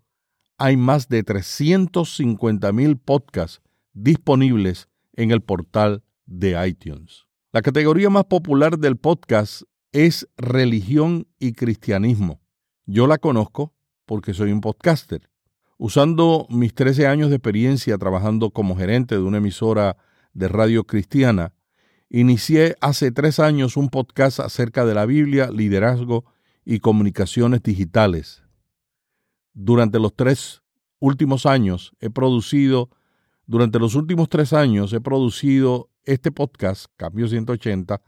hay 0.59 0.77
más 0.77 1.09
de 1.09 1.23
350 1.23 2.73
mil 2.73 2.97
podcasts 2.97 3.63
disponibles 3.93 4.89
en 5.15 5.31
el 5.31 5.41
portal 5.41 6.03
de 6.27 6.69
iTunes. 6.69 7.27
La 7.53 7.63
categoría 7.63 8.11
más 8.11 8.25
popular 8.25 8.79
del 8.79 8.97
podcast 8.97 9.63
es 9.93 10.29
religión 10.37 11.29
y 11.39 11.53
cristianismo. 11.53 12.41
Yo 12.87 13.07
la 13.07 13.19
conozco 13.19 13.73
porque 14.05 14.35
soy 14.35 14.53
un 14.53 14.61
podcaster. 14.61 15.31
Usando 15.79 16.47
mis 16.51 16.75
13 16.75 17.07
años 17.07 17.31
de 17.31 17.37
experiencia 17.37 17.97
trabajando 17.97 18.51
como 18.51 18.77
gerente 18.77 19.15
de 19.15 19.23
una 19.23 19.39
emisora 19.39 19.97
de 20.33 20.49
radio 20.49 20.85
cristiana, 20.85 21.55
inicié 22.11 22.75
hace 22.81 23.13
tres 23.13 23.39
años 23.39 23.77
un 23.77 23.89
podcast 23.89 24.41
acerca 24.41 24.85
de 24.85 24.95
la 24.95 25.07
Biblia, 25.07 25.51
liderazgo 25.53 26.25
y 26.65 26.81
comunicaciones 26.81 27.63
digitales. 27.63 28.43
Durante 29.61 29.99
los 29.99 30.15
tres 30.15 30.63
últimos 31.01 31.45
años 31.45 31.93
he 31.99 32.11
producido, 32.11 32.91
durante 33.45 33.81
los 33.81 33.97
últimos 33.97 34.29
tres 34.29 34.53
años 34.53 34.93
he 34.93 35.01
producido 35.01 35.91
este 36.05 36.31
podcast, 36.31 36.87
Cambio 36.97 37.27
180, 37.27 38.01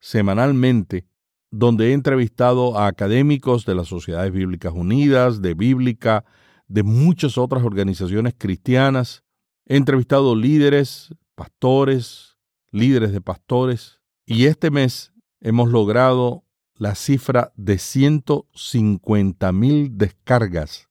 semanalmente 0.00 1.06
donde 1.50 1.90
he 1.90 1.92
entrevistado 1.92 2.78
a 2.78 2.86
académicos 2.86 3.66
de 3.66 3.74
las 3.74 3.88
Sociedades 3.88 4.32
Bíblicas 4.32 4.72
Unidas, 4.74 5.42
de 5.42 5.52
Bíblica, 5.52 6.24
de 6.68 6.82
muchas 6.82 7.36
otras 7.36 7.64
organizaciones 7.64 8.34
cristianas. 8.38 9.24
He 9.66 9.76
entrevistado 9.76 10.34
líderes, 10.34 11.14
pastores, 11.34 12.38
líderes 12.70 13.12
de 13.12 13.20
pastores, 13.20 14.00
y 14.24 14.46
este 14.46 14.70
mes 14.70 15.12
hemos 15.40 15.68
logrado 15.68 16.44
la 16.76 16.94
cifra 16.94 17.52
de 17.56 17.76
150 17.76 19.52
mil 19.52 19.98
descargas 19.98 20.88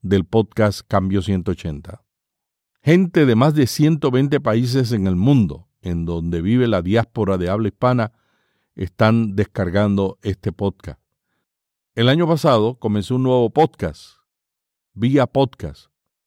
del 0.00 0.24
podcast 0.24 0.82
Cambio 0.86 1.22
180. 1.22 2.04
Gente 2.82 3.26
de 3.26 3.34
más 3.34 3.54
de 3.54 3.66
120 3.66 4.40
países 4.40 4.92
en 4.92 5.06
el 5.06 5.16
mundo, 5.16 5.68
en 5.80 6.04
donde 6.04 6.42
vive 6.42 6.68
la 6.68 6.82
diáspora 6.82 7.38
de 7.38 7.50
habla 7.50 7.68
hispana, 7.68 8.12
están 8.74 9.34
descargando 9.34 10.18
este 10.22 10.52
podcast. 10.52 11.00
El 11.94 12.08
año 12.08 12.28
pasado 12.28 12.78
comencé 12.78 13.14
un 13.14 13.24
nuevo 13.24 13.50
podcast, 13.50 14.18
vía 14.94 15.26
podcast, 15.26 15.86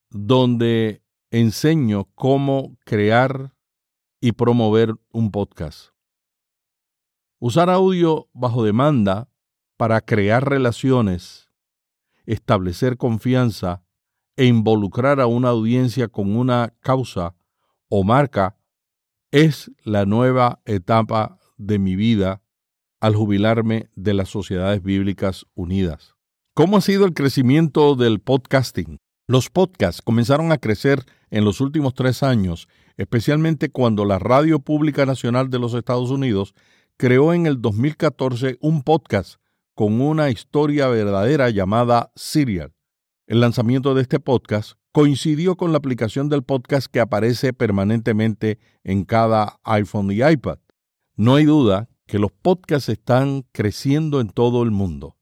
donde 0.09 1.01
enseño 1.29 2.09
cómo 2.15 2.77
crear 2.83 3.55
y 4.19 4.33
promover 4.33 4.95
un 5.11 5.31
podcast. 5.31 5.91
Usar 7.39 7.69
audio 7.69 8.29
bajo 8.33 8.63
demanda 8.63 9.29
para 9.77 10.01
crear 10.01 10.47
relaciones, 10.47 11.49
establecer 12.31 12.97
confianza 12.97 13.83
e 14.37 14.45
involucrar 14.45 15.19
a 15.19 15.27
una 15.27 15.49
audiencia 15.49 16.07
con 16.07 16.35
una 16.35 16.73
causa 16.79 17.35
o 17.89 18.03
marca 18.03 18.55
es 19.31 19.71
la 19.83 20.05
nueva 20.05 20.61
etapa 20.65 21.39
de 21.57 21.77
mi 21.77 21.95
vida 21.95 22.41
al 23.01 23.15
jubilarme 23.15 23.89
de 23.95 24.13
las 24.13 24.29
Sociedades 24.29 24.81
Bíblicas 24.81 25.45
Unidas. 25.55 26.15
¿Cómo 26.53 26.77
ha 26.77 26.81
sido 26.81 27.05
el 27.05 27.13
crecimiento 27.13 27.95
del 27.95 28.19
podcasting? 28.19 28.97
Los 29.27 29.49
podcasts 29.49 30.01
comenzaron 30.01 30.51
a 30.51 30.57
crecer 30.57 31.05
en 31.31 31.43
los 31.43 31.59
últimos 31.59 31.93
tres 31.93 32.23
años, 32.23 32.67
especialmente 32.95 33.71
cuando 33.71 34.05
la 34.05 34.19
Radio 34.19 34.59
Pública 34.59 35.05
Nacional 35.05 35.49
de 35.49 35.59
los 35.59 35.73
Estados 35.73 36.11
Unidos 36.11 36.53
creó 36.95 37.33
en 37.33 37.45
el 37.45 37.61
2014 37.61 38.57
un 38.61 38.83
podcast 38.83 39.40
con 39.73 40.01
una 40.01 40.29
historia 40.29 40.87
verdadera 40.87 41.49
llamada 41.49 42.11
Serial. 42.15 42.73
El 43.27 43.39
lanzamiento 43.39 43.93
de 43.93 44.01
este 44.01 44.19
podcast 44.19 44.73
coincidió 44.91 45.55
con 45.55 45.71
la 45.71 45.77
aplicación 45.77 46.27
del 46.29 46.43
podcast 46.43 46.87
que 46.87 46.99
aparece 46.99 47.53
permanentemente 47.53 48.59
en 48.83 49.05
cada 49.05 49.59
iPhone 49.63 50.11
y 50.11 50.21
iPad. 50.21 50.59
No 51.15 51.35
hay 51.35 51.45
duda 51.45 51.89
que 52.07 52.19
los 52.19 52.31
podcasts 52.31 52.89
están 52.89 53.45
creciendo 53.53 54.19
en 54.19 54.29
todo 54.29 54.63
el 54.63 54.71
mundo. 54.71 55.15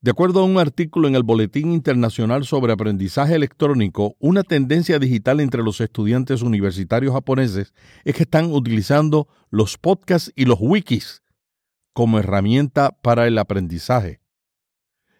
De 0.00 0.10
acuerdo 0.10 0.40
a 0.40 0.44
un 0.44 0.58
artículo 0.58 1.06
en 1.06 1.14
el 1.14 1.22
Boletín 1.22 1.70
Internacional 1.70 2.44
sobre 2.44 2.72
Aprendizaje 2.72 3.36
Electrónico, 3.36 4.16
una 4.18 4.42
tendencia 4.42 4.98
digital 4.98 5.38
entre 5.38 5.62
los 5.62 5.80
estudiantes 5.80 6.42
universitarios 6.42 7.14
japoneses 7.14 7.72
es 8.04 8.16
que 8.16 8.24
están 8.24 8.46
utilizando 8.52 9.28
los 9.48 9.78
podcasts 9.78 10.32
y 10.34 10.46
los 10.46 10.58
wikis 10.60 11.21
como 11.92 12.18
herramienta 12.18 12.90
para 13.02 13.26
el 13.26 13.38
aprendizaje. 13.38 14.20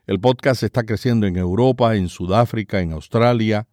El 0.07 0.21
podcast 0.21 0.63
está 0.63 0.83
creciendo 0.83 1.27
en 1.27 1.37
Europa, 1.37 1.97
en 1.97 2.09
Sudáfrica, 2.09 2.81
en 2.81 2.93
Australia 2.93 3.69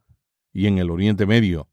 y 0.54 0.68
en 0.68 0.78
el 0.78 0.90
Oriente 0.90 1.26
Medio. 1.26 1.70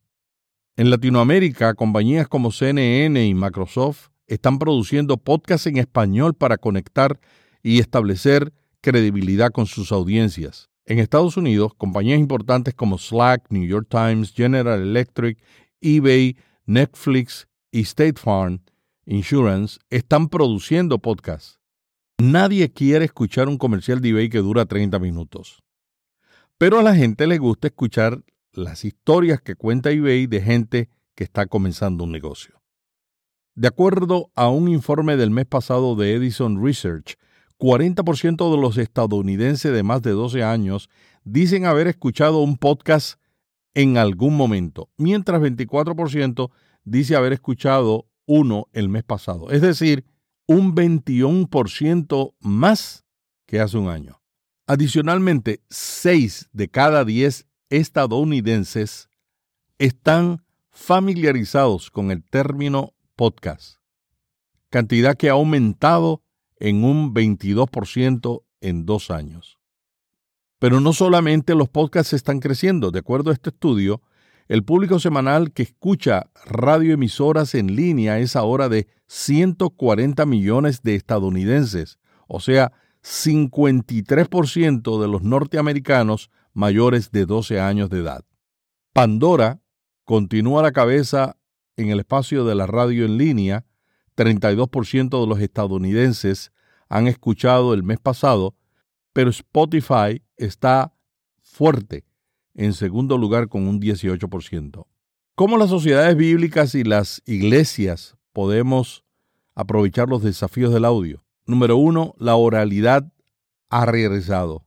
En 0.77 0.91
Latinoamérica, 0.91 1.75
compañías 1.75 2.29
como 2.29 2.53
CNN 2.53 3.27
y 3.27 3.35
Microsoft 3.35 4.09
están 4.27 4.59
produciendo 4.59 5.17
podcasts 5.17 5.67
en 5.67 5.79
español 5.79 6.35
para 6.35 6.59
conectar 6.59 7.19
y 7.63 7.81
establecer 7.81 8.53
credibilidad 8.81 9.51
con 9.51 9.67
sus 9.67 9.93
audiencias. 9.93 10.69
En 10.85 10.99
Estados 10.99 11.37
Unidos, 11.37 11.73
compañías 11.77 12.21
importantes 12.21 12.75
como 12.75 12.99
Slack, 12.99 13.47
New 13.51 13.65
York 13.65 13.89
Times, 13.91 14.33
General 14.33 14.81
Electric, 14.81 15.39
eBay, 15.81 16.37
Netflix 16.65 17.49
y 17.71 17.81
State 17.81 18.21
Farm 18.21 18.61
Insurance 19.07 19.79
están 19.89 20.29
produciendo 20.29 20.99
podcasts. 20.99 21.61
Nadie 22.19 22.73
quiere 22.73 23.05
escuchar 23.05 23.49
un 23.49 23.57
comercial 23.57 24.01
de 24.01 24.09
eBay 24.09 24.29
que 24.29 24.39
dura 24.39 24.67
30 24.67 24.99
minutos. 24.99 25.63
Pero 26.59 26.81
a 26.81 26.83
la 26.83 26.97
gente 26.97 27.29
le 27.29 27.39
gusta 27.39 27.69
escuchar 27.69 28.25
las 28.53 28.85
historias 28.85 29.41
que 29.41 29.55
cuenta 29.55 29.93
eBay 29.93 30.27
de 30.27 30.43
gente 30.43 30.89
que 31.15 31.23
está 31.23 31.47
comenzando 31.47 32.03
un 32.03 32.11
negocio. 32.11 32.61
De 33.55 33.69
acuerdo 33.69 34.33
a 34.35 34.49
un 34.49 34.69
informe 34.69 35.17
del 35.17 35.31
mes 35.31 35.47
pasado 35.47 35.95
de 35.95 36.15
Edison 36.15 36.65
Research, 36.65 37.17
40% 37.61 38.51
de 38.51 38.61
los 38.61 38.77
estadounidenses 38.77 39.73
de 39.73 39.83
más 39.85 40.03
de 40.03 40.11
12 40.11 40.43
años 40.43 40.91
dicen 41.23 41.65
haber 41.65 41.87
escuchado 41.87 42.41
un 42.41 42.57
podcast 42.57 43.21
en 43.75 43.99
algún 43.99 44.37
momento, 44.37 44.89
mientras 44.97 45.41
24% 45.41 46.51
dice 46.85 47.15
haber 47.15 47.35
escuchado 47.35 48.07
uno 48.27 48.69
el 48.73 48.89
mes 48.89 49.05
pasado. 49.05 49.51
Es 49.51 49.63
decir, 49.63 50.05
un 50.47 50.75
21% 50.75 52.35
más 52.41 53.05
que 53.47 53.61
hace 53.61 53.79
un 53.79 53.89
año. 53.89 54.21
Adicionalmente, 54.67 55.63
6 55.71 56.51
de 56.53 56.69
cada 56.69 57.05
10 57.05 57.47
estadounidenses 57.71 59.09
están 59.79 60.45
familiarizados 60.71 61.91
con 61.91 62.11
el 62.11 62.25
término 62.25 62.95
podcast, 63.15 63.79
cantidad 64.71 65.17
que 65.17 65.29
ha 65.29 65.33
aumentado 65.33 66.23
en 66.59 66.85
un 66.85 67.15
22% 67.15 68.43
en 68.61 68.87
dos 68.87 69.11
años. 69.11 69.59
Pero 70.59 70.81
no 70.81 70.93
solamente 70.93 71.55
los 71.55 71.69
podcasts 71.69 72.13
están 72.13 72.41
creciendo. 72.41 72.91
De 72.91 72.99
acuerdo 72.99 73.31
a 73.31 73.35
este 73.35 73.51
estudio, 73.51 74.03
el 74.49 74.65
público 74.65 75.01
semanal 75.01 75.53
que 75.53 75.65
escucha 75.65 76.31
radioemisoras 76.45 77.55
en 77.55 77.75
línea 77.75 78.19
es 78.21 78.37
ahora 78.37 78.69
de 78.69 78.87
140 79.09 80.25
millones 80.27 80.83
de 80.83 80.95
estadounidenses, 80.95 81.99
o 82.29 82.41
sea, 82.41 82.73
53% 83.03 85.01
de 85.01 85.09
los 85.09 85.23
norteamericanos 85.23 86.31
mayores 86.53 87.11
de 87.11 87.27
12 87.27 87.61
años 87.61 87.91
de 87.91 88.01
edad. 88.01 88.25
Pandora 88.93 89.61
continúa 90.05 90.61
a 90.61 90.65
la 90.65 90.73
cabeza 90.73 91.37
en 91.77 91.91
el 91.91 92.01
espacio 92.01 92.45
de 92.45 92.55
la 92.55 92.67
radio 92.67 93.05
en 93.05 93.19
línea, 93.19 93.65
32% 94.17 95.21
de 95.21 95.27
los 95.27 95.41
estadounidenses 95.41 96.53
han 96.89 97.07
escuchado 97.09 97.75
el 97.75 97.83
mes 97.83 97.99
pasado, 97.99 98.55
pero 99.13 99.31
Spotify 99.31 100.23
está 100.37 100.95
fuerte 101.43 102.05
en 102.57 102.73
segundo 102.73 103.19
lugar 103.19 103.49
con 103.49 103.69
un 103.69 103.81
18%. 103.81 104.87
¿Cómo 105.35 105.59
las 105.59 105.71
sociedades 105.71 106.17
bíblicas 106.17 106.75
y 106.75 106.83
las 106.83 107.23
iglesias 107.27 108.17
podemos 108.33 109.05
aprovechar 109.55 110.09
los 110.09 110.23
desafíos 110.23 110.73
del 110.73 110.87
audio? 110.87 111.23
Número 111.45 111.77
uno, 111.77 112.15
la 112.19 112.35
oralidad 112.35 113.13
ha 113.69 113.85
regresado. 113.85 114.65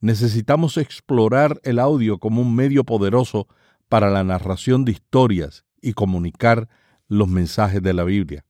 Necesitamos 0.00 0.76
explorar 0.76 1.60
el 1.64 1.78
audio 1.78 2.18
como 2.18 2.42
un 2.42 2.54
medio 2.54 2.84
poderoso 2.84 3.48
para 3.88 4.10
la 4.10 4.22
narración 4.22 4.84
de 4.84 4.92
historias 4.92 5.64
y 5.80 5.94
comunicar 5.94 6.68
los 7.08 7.28
mensajes 7.28 7.82
de 7.82 7.94
la 7.94 8.04
Biblia. 8.04 8.44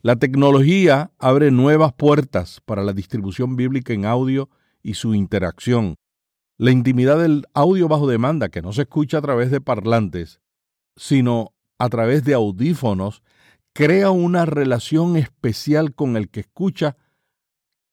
La 0.00 0.16
tecnología 0.16 1.12
abre 1.18 1.50
nuevas 1.50 1.92
puertas 1.92 2.60
para 2.64 2.82
la 2.82 2.92
distribución 2.92 3.56
bíblica 3.56 3.92
en 3.92 4.04
audio 4.04 4.50
y 4.82 4.94
su 4.94 5.14
interacción. 5.14 5.96
La 6.56 6.70
intimidad 6.70 7.18
del 7.18 7.46
audio 7.52 7.88
bajo 7.88 8.06
demanda, 8.06 8.48
que 8.48 8.62
no 8.62 8.72
se 8.72 8.82
escucha 8.82 9.18
a 9.18 9.22
través 9.22 9.50
de 9.50 9.60
parlantes, 9.60 10.40
sino 10.96 11.52
a 11.78 11.88
través 11.88 12.24
de 12.24 12.34
audífonos, 12.34 13.22
crea 13.72 14.10
una 14.10 14.46
relación 14.46 15.16
especial 15.16 15.94
con 15.94 16.16
el 16.16 16.28
que 16.28 16.40
escucha 16.40 16.96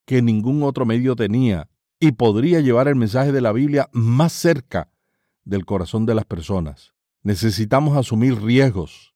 que 0.04 0.22
ningún 0.22 0.62
otro 0.62 0.86
medio 0.86 1.16
tenía 1.16 1.68
y 1.98 2.12
podría 2.12 2.60
llevar 2.60 2.86
el 2.86 2.94
mensaje 2.94 3.32
de 3.32 3.40
la 3.40 3.52
Biblia 3.52 3.88
más 3.92 4.32
cerca 4.32 4.92
del 5.44 5.64
corazón 5.64 6.06
de 6.06 6.14
las 6.14 6.24
personas. 6.24 6.94
Necesitamos 7.24 7.96
asumir 7.96 8.40
riesgos, 8.40 9.14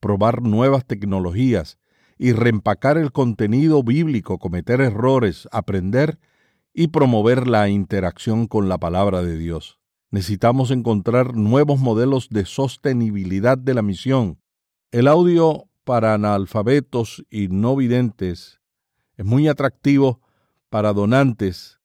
probar 0.00 0.42
nuevas 0.42 0.84
tecnologías 0.84 1.78
y 2.18 2.32
reempacar 2.32 2.98
el 2.98 3.12
contenido 3.12 3.84
bíblico, 3.84 4.38
cometer 4.38 4.80
errores, 4.80 5.48
aprender 5.52 6.18
y 6.72 6.88
promover 6.88 7.46
la 7.46 7.68
interacción 7.68 8.46
con 8.46 8.68
la 8.68 8.78
palabra 8.78 9.22
de 9.22 9.36
Dios. 9.36 9.78
Necesitamos 10.10 10.70
encontrar 10.70 11.34
nuevos 11.34 11.78
modelos 11.80 12.28
de 12.30 12.44
sostenibilidad 12.44 13.56
de 13.58 13.74
la 13.74 13.82
misión. 13.82 14.40
El 14.90 15.06
audio 15.06 15.68
para 15.84 16.14
analfabetos 16.14 17.24
y 17.30 17.48
no 17.48 17.76
videntes 17.76 18.60
es 19.16 19.24
muy 19.24 19.48
atractivo 19.48 20.20
para 20.68 20.92
donantes. 20.92 21.78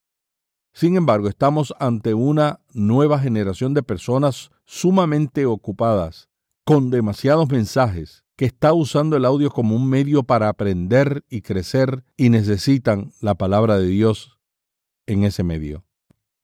Sin 0.74 0.96
embargo, 0.98 1.28
estamos 1.28 1.74
ante 1.80 2.14
una 2.14 2.62
nueva 2.74 3.20
generación 3.20 3.74
de 3.74 3.84
personas 3.84 4.52
sumamente 4.66 5.46
ocupadas, 5.46 6.30
con 6.64 6.90
demasiados 6.90 7.50
mensajes, 7.50 8.24
que 8.36 8.46
está 8.46 8.74
usando 8.74 9.16
el 9.18 9.26
audio 9.26 9.52
como 9.52 9.76
un 9.76 9.88
medio 9.90 10.24
para 10.24 10.50
aprender 10.50 11.24
y 11.30 11.42
crecer 11.42 12.04
y 12.18 12.30
necesitan 12.30 13.12
la 13.22 13.36
palabra 13.36 13.78
de 13.78 13.88
Dios 13.88 14.35
en 15.08 15.24
ese 15.24 15.44
medio. 15.44 15.86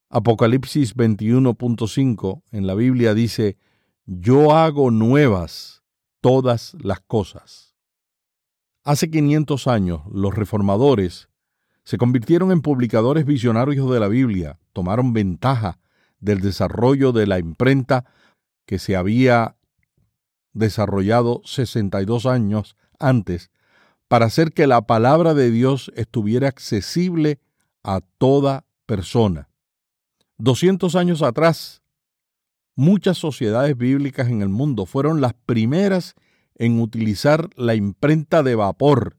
Apocalipsis 0.10 0.96
21.5 0.96 2.44
en 2.52 2.68
la 2.68 2.76
Biblia 2.76 3.14
dice, 3.14 3.58
yo 4.06 4.56
hago 4.56 4.92
nuevas 4.92 5.84
todas 6.20 6.76
las 6.82 7.00
cosas. 7.00 7.76
Hace 8.84 9.10
500 9.10 9.68
años 9.68 10.02
los 10.12 10.36
reformadores 10.36 11.30
se 11.84 11.98
convirtieron 11.98 12.52
en 12.52 12.62
publicadores 12.62 13.26
visionarios 13.26 13.90
de 13.90 14.00
la 14.00 14.08
Biblia, 14.08 14.60
tomaron 14.74 15.14
ventaja 15.14 15.80
del 16.20 16.42
desarrollo 16.42 17.12
de 17.12 17.28
la 17.28 17.40
imprenta 17.40 18.06
que 18.66 18.80
se 18.80 18.96
había 18.96 19.56
desarrollado 20.54 21.42
62 21.46 22.26
años 22.26 22.76
antes 23.00 23.52
para 24.08 24.26
hacer 24.26 24.52
que 24.52 24.68
la 24.68 24.82
palabra 24.82 25.34
de 25.34 25.52
Dios 25.52 25.92
estuviera 25.96 26.48
accesible 26.48 27.40
a 27.84 28.02
toda 28.18 28.66
persona. 28.86 29.50
200 30.38 30.96
años 30.96 31.22
atrás, 31.22 31.82
muchas 32.76 33.18
sociedades 33.18 33.78
bíblicas 33.78 34.30
en 34.30 34.42
el 34.42 34.50
mundo 34.50 34.86
fueron 34.86 35.22
las 35.22 35.34
primeras 35.34 36.16
en 36.56 36.80
utilizar 36.80 37.50
la 37.56 37.76
imprenta 37.76 38.44
de 38.44 38.56
vapor 38.56 39.18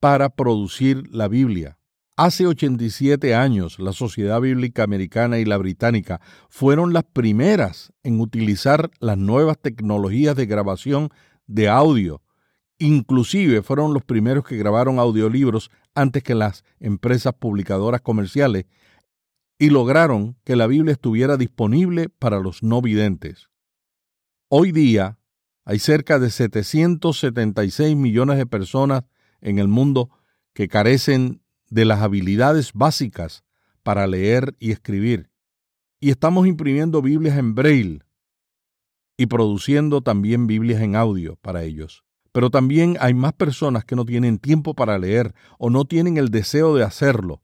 para 0.00 0.30
producir 0.30 1.08
la 1.10 1.28
Biblia. 1.28 1.78
Hace 2.18 2.46
87 2.46 3.34
años, 3.34 3.78
la 3.78 3.92
Sociedad 3.92 4.40
Bíblica 4.40 4.82
Americana 4.82 5.38
y 5.38 5.44
la 5.44 5.58
Británica 5.58 6.20
fueron 6.48 6.94
las 6.94 7.04
primeras 7.04 7.92
en 8.02 8.20
utilizar 8.20 8.90
las 9.00 9.18
nuevas 9.18 9.58
tecnologías 9.58 10.34
de 10.34 10.46
grabación 10.46 11.10
de 11.46 11.68
audio. 11.68 12.22
Inclusive 12.78 13.62
fueron 13.62 13.94
los 13.94 14.04
primeros 14.04 14.44
que 14.44 14.56
grabaron 14.56 14.98
audiolibros 14.98 15.70
antes 15.94 16.22
que 16.22 16.34
las 16.34 16.64
empresas 16.78 17.34
publicadoras 17.34 18.02
comerciales 18.02 18.66
y 19.58 19.70
lograron 19.70 20.36
que 20.44 20.56
la 20.56 20.66
Biblia 20.66 20.92
estuviera 20.92 21.36
disponible 21.38 22.10
para 22.10 22.38
los 22.38 22.62
no 22.62 22.82
videntes. 22.82 23.48
Hoy 24.48 24.72
día 24.72 25.18
hay 25.64 25.78
cerca 25.78 26.18
de 26.18 26.30
776 26.30 27.96
millones 27.96 28.36
de 28.36 28.46
personas 28.46 29.04
en 29.40 29.58
el 29.58 29.68
mundo 29.68 30.10
que 30.52 30.68
carecen 30.68 31.42
de 31.70 31.84
las 31.84 32.02
habilidades 32.02 32.72
básicas 32.72 33.44
para 33.82 34.06
leer 34.06 34.54
y 34.58 34.70
escribir. 34.70 35.30
Y 35.98 36.10
estamos 36.10 36.46
imprimiendo 36.46 37.02
Biblias 37.02 37.38
en 37.38 37.54
braille 37.54 38.00
y 39.16 39.26
produciendo 39.26 40.02
también 40.02 40.46
Biblias 40.46 40.82
en 40.82 40.94
audio 40.94 41.36
para 41.36 41.64
ellos. 41.64 42.05
Pero 42.36 42.50
también 42.50 42.98
hay 43.00 43.14
más 43.14 43.32
personas 43.32 43.86
que 43.86 43.96
no 43.96 44.04
tienen 44.04 44.38
tiempo 44.38 44.74
para 44.74 44.98
leer 44.98 45.34
o 45.58 45.70
no 45.70 45.86
tienen 45.86 46.18
el 46.18 46.28
deseo 46.28 46.74
de 46.74 46.84
hacerlo. 46.84 47.40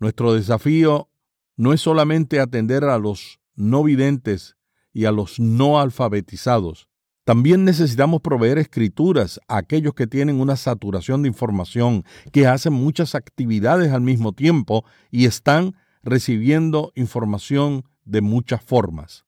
Nuestro 0.00 0.34
desafío 0.34 1.08
no 1.56 1.72
es 1.72 1.82
solamente 1.82 2.40
atender 2.40 2.82
a 2.82 2.98
los 2.98 3.38
no 3.54 3.84
videntes 3.84 4.56
y 4.92 5.04
a 5.04 5.12
los 5.12 5.38
no 5.38 5.78
alfabetizados. 5.78 6.88
También 7.22 7.64
necesitamos 7.64 8.22
proveer 8.22 8.58
escrituras 8.58 9.38
a 9.46 9.58
aquellos 9.58 9.94
que 9.94 10.08
tienen 10.08 10.40
una 10.40 10.56
saturación 10.56 11.22
de 11.22 11.28
información, 11.28 12.04
que 12.32 12.48
hacen 12.48 12.72
muchas 12.72 13.14
actividades 13.14 13.92
al 13.92 14.00
mismo 14.00 14.32
tiempo 14.32 14.84
y 15.12 15.26
están 15.26 15.76
recibiendo 16.02 16.90
información 16.96 17.84
de 18.04 18.20
muchas 18.20 18.64
formas. 18.64 19.26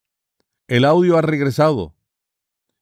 El 0.67 0.85
audio 0.85 1.17
ha 1.17 1.23
regresado 1.23 1.95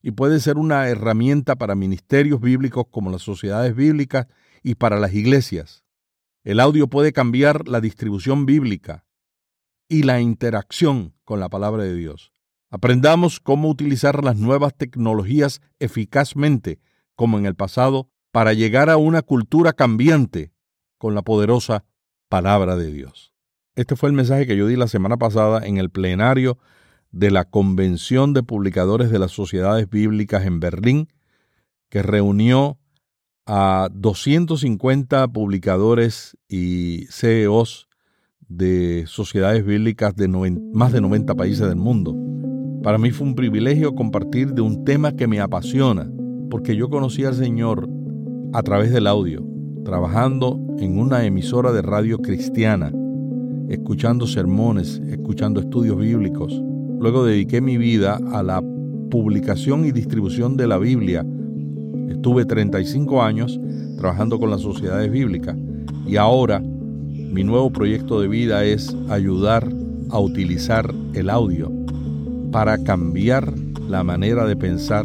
y 0.03 0.11
puede 0.11 0.41
ser 0.41 0.59
una 0.59 0.89
herramienta 0.89 1.57
para 1.57 1.75
ministerios 1.75 2.41
bíblicos 2.41 2.85
como 2.91 3.11
las 3.11 3.23
sociedades 3.23 3.75
bíblicas 3.75 4.27
y 4.63 4.75
para 4.75 4.99
las 4.99 5.15
iglesias. 5.15 5.85
El 6.45 6.61
audio 6.61 6.89
puede 6.89 7.13
cambiar 7.13 7.69
la 7.69 7.81
distribución 7.81 8.45
bíblica, 8.47 9.07
y 9.93 10.05
la 10.05 10.23
interacción 10.23 11.13
con 11.23 11.39
la 11.39 11.51
palabra 11.51 11.83
de 11.83 11.95
Dios. 11.95 12.33
Aprendamos 12.71 13.41
cómo 13.41 13.69
utilizar 13.69 14.25
las 14.25 14.39
nuevas 14.39 14.75
tecnologías 14.75 15.61
eficazmente, 15.81 16.81
como 17.15 17.39
en 17.39 17.45
el 17.45 17.55
pasado, 17.55 18.09
para 18.31 18.55
llegar 18.55 18.89
a 18.89 18.97
una 18.97 19.21
cultura 19.21 19.75
cambiante 19.75 20.51
con 20.97 21.15
la 21.15 21.21
poderosa 21.21 21.85
palabra 22.31 22.77
de 22.77 22.91
Dios. 22.91 23.35
Este 23.75 23.95
fue 23.95 24.09
el 24.09 24.15
mensaje 24.15 24.47
que 24.47 24.57
yo 24.57 24.67
di 24.67 24.77
la 24.77 24.89
semana 24.89 25.19
pasada 25.19 25.67
en 25.67 25.77
el 25.77 25.91
plenario 25.91 26.57
de 27.13 27.31
la 27.31 27.45
Convención 27.45 28.33
de 28.33 28.43
Publicadores 28.43 29.11
de 29.11 29.19
las 29.19 29.31
Sociedades 29.31 29.89
Bíblicas 29.89 30.45
en 30.47 30.61
Berlín, 30.61 31.09
que 31.89 32.03
reunió 32.03 32.79
a 33.47 33.89
250 33.93 35.29
publicadores 35.29 36.37
y 36.49 37.07
CEOs 37.11 37.89
de 38.49 39.05
sociedades 39.07 39.65
bíblicas 39.65 40.15
de 40.17 40.29
más 40.29 40.93
de 40.93 41.01
90 41.01 41.35
países 41.35 41.67
del 41.67 41.77
mundo. 41.77 42.15
Para 42.83 42.99
mí 42.99 43.11
fue 43.11 43.27
un 43.27 43.35
privilegio 43.35 43.95
compartir 43.95 44.55
de 44.55 44.63
un 44.63 44.85
tema 44.85 45.13
que 45.13 45.27
me 45.27 45.41
apasiona, 45.41 46.11
porque 46.51 46.77
yo 46.77 46.89
conocí 46.89 47.25
al 47.25 47.35
Señor 47.35 47.89
a 48.53 48.63
través 48.63 48.91
del 48.93 49.07
audio, 49.07 49.45
trabajando 49.85 50.61
en 50.79 50.99
una 50.99 51.25
emisora 51.25 51.73
de 51.73 51.83
radio 51.83 52.19
cristiana, 52.19 52.93
escuchando 53.69 54.27
sermones, 54.27 55.01
escuchando 55.09 55.61
estudios 55.61 55.97
bíblicos. 55.97 56.63
Luego 57.03 57.25
dediqué 57.25 57.61
mi 57.61 57.79
vida 57.79 58.21
a 58.31 58.45
la 58.45 58.63
publicación 59.11 59.85
y 59.85 59.91
distribución 59.91 60.57
de 60.57 60.69
la 60.69 60.79
Biblia. 60.79 61.27
Estuve 62.09 62.45
35 62.45 63.25
años 63.25 63.59
trabajando 63.99 64.39
con 64.39 64.51
las 64.51 64.61
sociedades 64.61 65.11
bíblicas 65.11 65.57
y 66.07 66.17
ahora 66.17 66.61
mi 66.61 67.43
nuevo 67.43 67.73
proyecto 67.73 68.21
de 68.21 68.29
vida 68.29 68.65
es 68.65 68.95
ayudar 69.09 69.69
a 70.11 70.21
utilizar 70.21 70.95
el 71.15 71.29
audio 71.29 71.73
para 72.53 72.79
cambiar 72.79 73.53
la 73.89 74.05
manera 74.05 74.47
de 74.47 74.55
pensar 74.55 75.05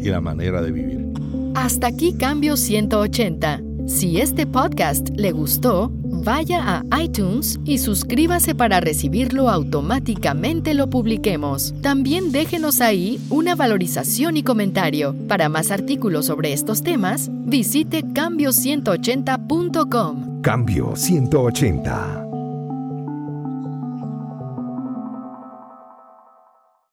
y 0.00 0.10
la 0.10 0.20
manera 0.20 0.62
de 0.62 0.70
vivir. 0.70 1.08
Hasta 1.56 1.88
aquí 1.88 2.12
Cambio 2.12 2.56
180. 2.56 3.62
Si 3.88 4.20
este 4.20 4.46
podcast 4.46 5.08
le 5.16 5.32
gustó, 5.32 5.92
vaya 6.22 6.84
a 6.90 7.02
iTunes 7.02 7.58
y 7.64 7.78
suscríbase 7.78 8.54
para 8.54 8.78
recibirlo 8.80 9.48
automáticamente 9.50 10.74
lo 10.74 10.88
publiquemos. 10.88 11.74
También 11.82 12.30
déjenos 12.32 12.80
ahí 12.80 13.20
una 13.30 13.54
valorización 13.54 14.36
y 14.36 14.42
comentario. 14.42 15.14
Para 15.28 15.48
más 15.48 15.70
artículos 15.70 16.26
sobre 16.26 16.52
estos 16.52 16.82
temas, 16.82 17.30
visite 17.32 18.04
cambio180.com. 18.04 20.42
Cambio 20.42 20.96
180. 20.96 22.21